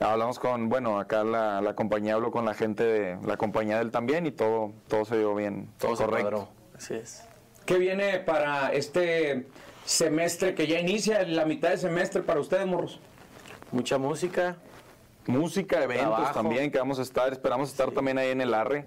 Hablamos 0.01 0.39
con, 0.39 0.69
bueno, 0.69 0.99
acá 0.99 1.23
la, 1.25 1.61
la 1.61 1.75
compañía 1.75 2.15
habló 2.15 2.31
con 2.31 2.45
la 2.45 2.55
gente 2.55 2.85
de 2.85 3.19
la 3.25 3.37
compañía 3.37 3.77
de 3.77 3.83
él 3.83 3.91
también 3.91 4.27
y 4.27 4.33
todo, 4.33 4.73
todo 4.89 5.05
se 5.05 5.19
dio 5.19 5.35
bien. 5.35 5.69
Todo 5.79 5.97
se 5.97 6.05
correcto. 6.05 6.31
cuadró. 6.31 6.49
Así 6.77 6.95
es. 6.95 7.25
¿Qué 7.67 7.79
viene 7.79 8.19
para 8.19 8.73
este 8.73 9.47
semestre 9.85 10.55
que 10.55 10.67
ya 10.67 10.81
inicia, 10.81 11.23
la 11.25 11.45
mitad 11.45 11.71
de 11.71 11.79
semestre 11.79 12.23
para 12.23 12.41
ustedes, 12.41 12.67
morros? 12.67 12.99
Mucha 13.71 13.99
música. 13.99 14.57
Música, 15.27 15.83
eventos 15.83 16.07
Trabajo. 16.09 16.35
también 16.35 16.71
que 16.71 16.79
vamos 16.79 16.99
a 16.99 17.03
estar, 17.03 17.33
esperamos 17.33 17.71
estar 17.71 17.91
también 17.93 18.19
ahí 18.19 18.31
en 18.31 18.41
el 18.41 18.53
ARRE 18.55 18.87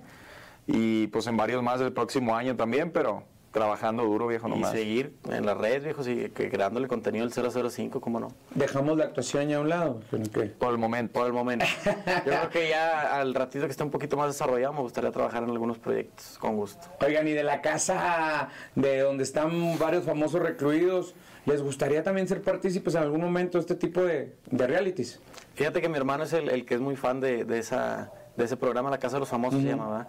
y 0.67 1.07
pues 1.07 1.27
en 1.27 1.37
varios 1.37 1.61
más 1.63 1.79
del 1.79 1.93
próximo 1.93 2.35
año 2.35 2.55
también, 2.55 2.91
pero 2.91 3.23
trabajando 3.51 4.03
duro, 4.03 4.27
viejo, 4.27 4.47
Y 4.47 4.51
nomás. 4.51 4.71
seguir 4.73 5.15
en 5.31 5.45
las 5.45 5.55
redes, 5.57 5.81
viejo, 5.85 6.03
sí, 6.03 6.29
que 6.35 6.49
creándole 6.49 6.89
contenido 6.89 7.23
al 7.23 7.31
005, 7.31 8.01
¿cómo 8.01 8.19
no? 8.19 8.27
Dejamos 8.53 8.97
la 8.97 9.05
actuación 9.05 9.47
ya 9.47 9.57
a 9.57 9.61
un 9.61 9.69
lado. 9.69 10.01
¿qué? 10.33 10.41
Por 10.47 10.71
el 10.73 10.77
momento. 10.77 11.13
Por 11.13 11.27
el 11.27 11.31
momento. 11.31 11.65
Yo 11.85 12.23
creo 12.25 12.49
que 12.49 12.69
ya 12.69 13.17
al 13.17 13.33
ratito 13.33 13.63
que 13.63 13.71
esté 13.71 13.83
un 13.83 13.91
poquito 13.91 14.17
más 14.17 14.27
desarrollado 14.27 14.73
me 14.73 14.81
gustaría 14.81 15.09
trabajar 15.11 15.43
en 15.43 15.51
algunos 15.51 15.77
proyectos, 15.77 16.37
con 16.37 16.57
gusto. 16.57 16.85
Oigan, 16.99 17.25
y 17.29 17.31
de 17.31 17.43
la 17.43 17.61
casa 17.61 18.49
de 18.75 18.99
donde 18.99 19.23
están 19.23 19.79
varios 19.79 20.03
famosos 20.03 20.41
recluidos, 20.41 21.15
¿les 21.45 21.61
gustaría 21.61 22.03
también 22.03 22.27
ser 22.27 22.41
partícipes 22.41 22.95
en 22.95 23.03
algún 23.03 23.21
momento 23.21 23.57
de 23.57 23.61
este 23.61 23.75
tipo 23.75 24.01
de, 24.01 24.35
de 24.49 24.67
realities? 24.67 25.19
Fíjate 25.55 25.81
que 25.81 25.89
mi 25.89 25.97
hermano 25.97 26.23
es 26.23 26.33
el, 26.33 26.49
el 26.49 26.65
que 26.65 26.75
es 26.75 26.81
muy 26.81 26.95
fan 26.95 27.19
de, 27.19 27.45
de 27.45 27.59
esa, 27.59 28.11
de 28.35 28.45
ese 28.45 28.57
programa, 28.57 28.89
La 28.89 28.97
Casa 28.97 29.15
de 29.15 29.21
los 29.21 29.29
Famosos 29.29 29.61
se 29.61 29.67
llama, 29.67 29.89
¿verdad? 29.89 30.07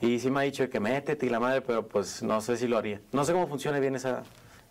Y 0.00 0.18
sí 0.20 0.30
me 0.30 0.40
ha 0.40 0.42
dicho 0.42 0.68
que 0.68 0.78
métete 0.80 1.24
y 1.26 1.28
la 1.30 1.40
madre, 1.40 1.62
pero 1.62 1.86
pues 1.86 2.22
no 2.22 2.40
sé 2.40 2.56
si 2.56 2.66
lo 2.68 2.76
haría. 2.78 3.00
No 3.12 3.24
sé 3.24 3.32
cómo 3.32 3.46
funciona 3.48 3.78
bien 3.80 3.94
esa, 3.94 4.24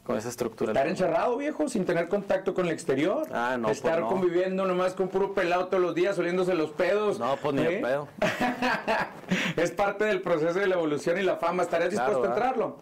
con 0.04 0.16
esa 0.18 0.30
estructura. 0.30 0.72
Estar 0.72 0.88
encerrado, 0.88 1.36
viejo, 1.38 1.68
sin 1.68 1.84
tener 1.84 2.08
contacto 2.08 2.54
con 2.54 2.68
el 2.68 2.72
exterior. 2.72 3.28
Ah, 3.34 3.58
no, 3.60 3.70
Estar 3.70 4.02
pues 4.02 4.02
no. 4.04 4.08
conviviendo 4.10 4.66
nomás 4.66 4.94
con 4.94 5.08
puro 5.08 5.34
pelado 5.34 5.66
todos 5.68 5.82
los 5.82 5.96
días, 5.96 6.18
oliéndose 6.20 6.54
los 6.54 6.70
pedos. 6.72 7.18
No, 7.20 7.36
pues 7.38 7.56
ni 7.56 7.64
de 7.64 7.80
pedo. 7.80 8.08
es 9.58 9.72
parte 9.72 10.06
del 10.06 10.22
proceso 10.22 10.60
de 10.60 10.68
la 10.68 10.76
evolución 10.76 11.18
y 11.20 11.24
la 11.24 11.38
fama. 11.38 11.64
¿Estarías 11.64 11.90
Claro, 11.90 12.06
dispuesto 12.12 12.32
a 12.32 12.36
entrarlo? 12.36 12.78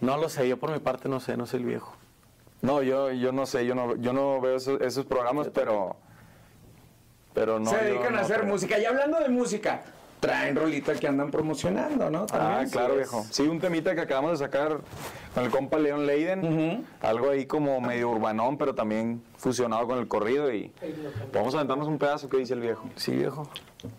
No 0.00 0.16
lo 0.16 0.28
sé, 0.30 0.48
yo 0.48 0.56
por 0.58 0.70
mi 0.72 0.78
parte 0.78 1.08
no 1.08 1.20
sé, 1.20 1.36
no 1.36 1.44
sé 1.46 1.58
el 1.58 1.64
viejo. 1.64 1.94
No, 2.62 2.82
yo, 2.82 3.12
yo 3.12 3.32
no 3.32 3.46
sé, 3.46 3.66
yo 3.66 3.74
no, 3.74 3.96
yo 3.96 4.12
no 4.12 4.40
veo 4.40 4.56
esos, 4.56 4.80
esos 4.80 5.04
programas, 5.06 5.48
pero, 5.52 5.96
pero 7.34 7.58
no. 7.58 7.70
Se 7.70 7.76
dedican 7.76 8.12
no 8.14 8.18
a 8.18 8.22
hacer 8.22 8.44
música. 8.44 8.78
Y 8.78 8.84
hablando 8.84 9.20
de 9.20 9.28
música, 9.28 9.82
traen 10.20 10.56
rolita 10.56 10.94
que 10.94 11.06
andan 11.06 11.30
promocionando, 11.30 12.10
¿no? 12.10 12.26
Ah, 12.32 12.64
claro, 12.70 12.94
sí. 12.94 12.96
viejo. 12.96 13.26
Sí, 13.30 13.42
un 13.42 13.60
temita 13.60 13.94
que 13.94 14.00
acabamos 14.00 14.32
de 14.32 14.46
sacar 14.46 14.80
con 15.34 15.44
el 15.44 15.50
compa 15.50 15.78
León 15.78 16.06
Leiden. 16.06 16.86
Algo 17.00 17.30
ahí 17.30 17.46
como 17.46 17.80
medio 17.80 18.10
urbanón, 18.10 18.56
pero 18.56 18.74
también 18.74 19.22
fusionado 19.36 19.86
con 19.86 19.98
el 19.98 20.08
corrido. 20.08 20.52
Y 20.52 20.72
vamos 21.32 21.54
a 21.54 21.58
aventarnos 21.58 21.88
un 21.88 21.98
pedazo 21.98 22.28
que 22.28 22.38
dice 22.38 22.54
el 22.54 22.60
viejo. 22.60 22.88
Sí, 22.96 23.12
viejo. 23.12 23.48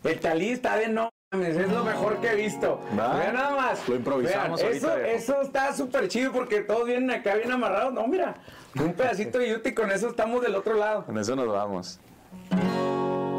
El 0.03 0.19
talí 0.19 0.49
está 0.49 0.75
de 0.77 0.87
no 0.89 1.09
es 1.31 1.71
lo 1.71 1.83
mejor 1.83 2.17
que 2.21 2.31
he 2.31 2.35
visto. 2.35 2.79
¿Va? 2.97 3.17
Vean 3.17 3.35
nada 3.35 3.55
más. 3.55 3.87
Lo 3.89 3.95
improvisamos 3.95 4.61
Vean, 4.61 4.71
ahorita, 4.85 5.07
Eso, 5.09 5.41
está 5.41 5.73
súper 5.73 6.07
chido 6.07 6.31
porque 6.31 6.61
todos 6.61 6.85
vienen 6.85 7.11
acá 7.11 7.35
bien 7.35 7.51
amarrados. 7.51 7.93
No, 7.93 8.07
mira, 8.07 8.35
un 8.79 8.93
pedacito 8.93 9.39
de 9.39 9.49
yuti 9.49 9.69
y 9.69 9.73
con 9.73 9.91
eso 9.91 10.07
estamos 10.09 10.41
del 10.41 10.55
otro 10.55 10.75
lado. 10.75 11.05
Con 11.05 11.17
eso 11.17 11.35
nos 11.35 11.47
vamos. 11.47 11.99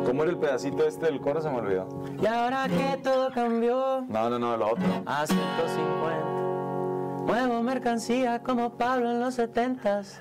¿Cómo 0.04 0.22
era 0.22 0.32
el 0.32 0.38
pedacito 0.38 0.86
este 0.86 1.06
del 1.06 1.20
coro? 1.20 1.40
Se 1.40 1.48
me 1.50 1.56
olvidó. 1.56 1.88
Y 2.20 2.26
ahora 2.26 2.66
que 2.68 2.98
todo 3.02 3.30
cambió 3.30 4.02
No, 4.08 4.28
no, 4.30 4.38
no, 4.38 4.56
lo 4.56 4.72
otro. 4.72 4.84
a 5.06 5.26
150, 5.26 7.24
muevo 7.26 7.62
mercancía 7.62 8.42
como 8.42 8.76
Pablo 8.76 9.10
en 9.10 9.20
los 9.20 9.38
70s. 9.38 10.18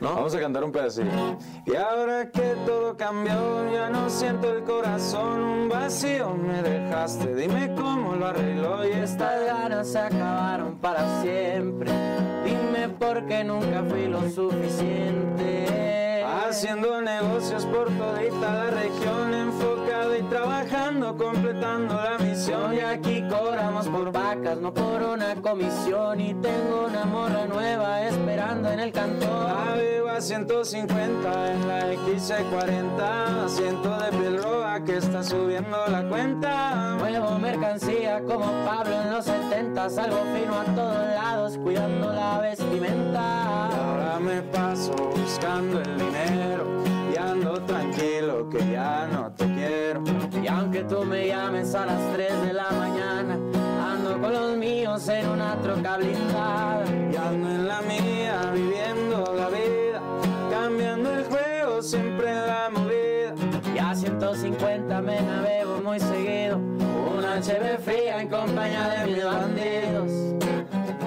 ¿No? 0.00 0.14
Vamos 0.14 0.34
a 0.34 0.40
cantar 0.40 0.64
un 0.64 0.72
pedacito. 0.72 1.38
Y 1.66 1.76
ahora 1.76 2.30
que 2.30 2.54
todo 2.64 2.96
cambió, 2.96 3.70
ya 3.70 3.90
no 3.90 4.08
siento 4.08 4.50
el 4.50 4.64
corazón, 4.64 5.42
un 5.42 5.68
vacío 5.68 6.34
me 6.34 6.62
dejaste. 6.62 7.34
Dime 7.34 7.74
cómo 7.74 8.14
lo 8.16 8.26
arregló 8.28 8.86
y 8.86 8.92
Estas 8.92 9.44
ganas 9.44 9.88
se 9.88 9.98
acabaron 9.98 10.78
para 10.78 11.20
siempre. 11.22 11.90
Dime 12.44 12.88
por 12.98 13.26
qué 13.26 13.44
nunca 13.44 13.84
fui 13.88 14.06
lo 14.06 14.28
suficiente. 14.30 16.24
Haciendo 16.24 17.00
negocios 17.02 17.66
por 17.66 17.86
todita 17.90 18.54
la 18.54 18.70
región, 18.70 19.34
enfocado 19.34 20.16
y 20.16 20.22
trabajando, 20.22 21.16
completando 21.16 21.94
la 21.94 22.18
Y 22.50 22.80
aquí 22.80 23.22
cobramos 23.28 23.86
por 23.88 24.10
vacas, 24.10 24.58
no 24.58 24.74
por 24.74 25.02
una 25.02 25.34
comisión. 25.36 26.20
Y 26.20 26.34
tengo 26.34 26.86
una 26.88 27.04
morra 27.04 27.46
nueva 27.46 28.02
esperando 28.02 28.70
en 28.70 28.80
el 28.80 28.92
cantón. 28.92 29.44
La 29.46 29.74
vivo 29.74 30.08
a 30.08 30.20
150 30.20 31.52
en 31.52 31.68
la 31.68 31.92
XC40, 31.92 33.44
asiento 33.44 33.96
de 33.98 34.10
piel 34.10 34.42
roja 34.42 34.84
que 34.84 34.96
está 34.96 35.22
subiendo 35.22 35.76
la 35.88 36.08
cuenta. 36.08 36.96
Muevo 36.98 37.38
mercancía 37.38 38.20
como 38.26 38.46
Pablo 38.64 39.00
en 39.00 39.10
los 39.10 39.24
70 39.24 39.90
Salgo 39.90 40.22
fino 40.34 40.58
a 40.58 40.64
todos 40.64 41.08
lados 41.14 41.58
cuidando 41.58 42.12
la 42.12 42.38
vestimenta 42.40 43.66
Ahora 43.66 44.18
me 44.20 44.42
paso 44.42 44.92
buscando 45.16 45.80
el 45.80 45.98
dinero 45.98 46.99
ando 47.20 47.60
tranquilo 47.62 48.48
que 48.48 48.58
ya 48.72 49.06
no 49.12 49.30
te 49.32 49.44
quiero. 49.54 50.02
Y 50.42 50.48
aunque 50.48 50.84
tú 50.84 51.04
me 51.04 51.28
llames 51.28 51.74
a 51.74 51.86
las 51.86 52.12
3 52.14 52.42
de 52.42 52.52
la 52.52 52.70
mañana 52.70 53.38
Ando 53.92 54.20
con 54.20 54.32
los 54.32 54.56
míos 54.56 55.06
en 55.08 55.28
una 55.28 55.56
troca 55.56 55.98
blindada 55.98 56.84
Y 57.12 57.16
ando 57.16 57.48
en 57.48 57.68
la 57.68 57.80
mía 57.82 58.50
viviendo 58.54 59.24
la 59.36 59.48
vida, 59.48 60.00
cambiando 60.50 61.12
el 61.12 61.24
juego 61.24 61.82
siempre 61.82 62.30
en 62.30 62.46
la 62.46 62.70
movida. 62.70 63.34
Y 63.74 63.78
a 63.78 63.94
150 63.94 65.00
me 65.02 65.20
navego 65.20 65.80
muy 65.82 66.00
seguido 66.00 66.56
Una 66.56 67.36
HB 67.36 67.82
fría 67.84 68.20
en 68.20 68.28
compañía 68.28 68.88
de 68.88 69.12
mis 69.12 69.24
bandidos 69.24 70.49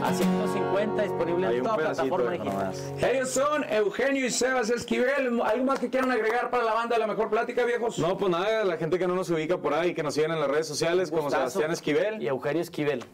A 0.03 0.13
150 0.13 1.01
disponible 1.01 1.47
Hay 1.47 1.57
en 1.57 1.63
toda 1.63 1.77
plataforma 1.77 2.31
digital. 2.31 2.73
Ellos 3.01 3.29
son 3.29 3.63
Eugenio 3.63 4.25
y 4.25 4.29
Sebas 4.29 4.69
Esquivel. 4.69 5.41
¿Algo 5.41 5.63
más 5.63 5.79
que 5.79 5.89
quieran 5.89 6.11
agregar 6.11 6.49
para 6.49 6.63
la 6.63 6.73
banda 6.73 6.95
de 6.95 6.99
la 6.99 7.07
mejor 7.07 7.29
plática, 7.29 7.63
viejos? 7.63 7.97
No, 7.99 8.17
pues 8.17 8.29
nada, 8.29 8.65
la 8.65 8.77
gente 8.77 8.99
que 8.99 9.07
no 9.07 9.15
nos 9.15 9.29
ubica 9.29 9.57
por 9.57 9.73
ahí, 9.73 9.93
que 9.93 10.03
nos 10.03 10.13
siguen 10.13 10.31
en 10.31 10.41
las 10.41 10.49
redes 10.49 10.67
sociales, 10.67 11.09
como. 11.09 11.29
Sebastián 11.29 11.71
Esquivel. 11.71 12.21
Y 12.21 12.27
Eugenio 12.27 12.61
Esquivel 12.61 13.05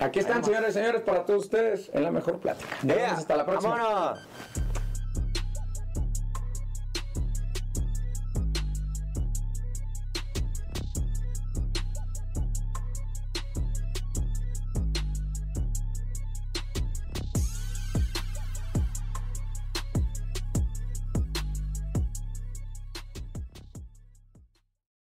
Aquí 0.00 0.20
están, 0.20 0.44
señores 0.44 0.70
y 0.70 0.72
señores, 0.74 1.02
para 1.02 1.24
todos 1.24 1.44
ustedes 1.44 1.90
en 1.92 2.04
la 2.04 2.12
mejor 2.12 2.38
plática. 2.38 2.76
Nos 2.82 2.96
vemos 2.96 3.18
hasta 3.18 3.36
la 3.36 3.46
próxima. 3.46 3.76
¡Vámonos! 3.76 4.28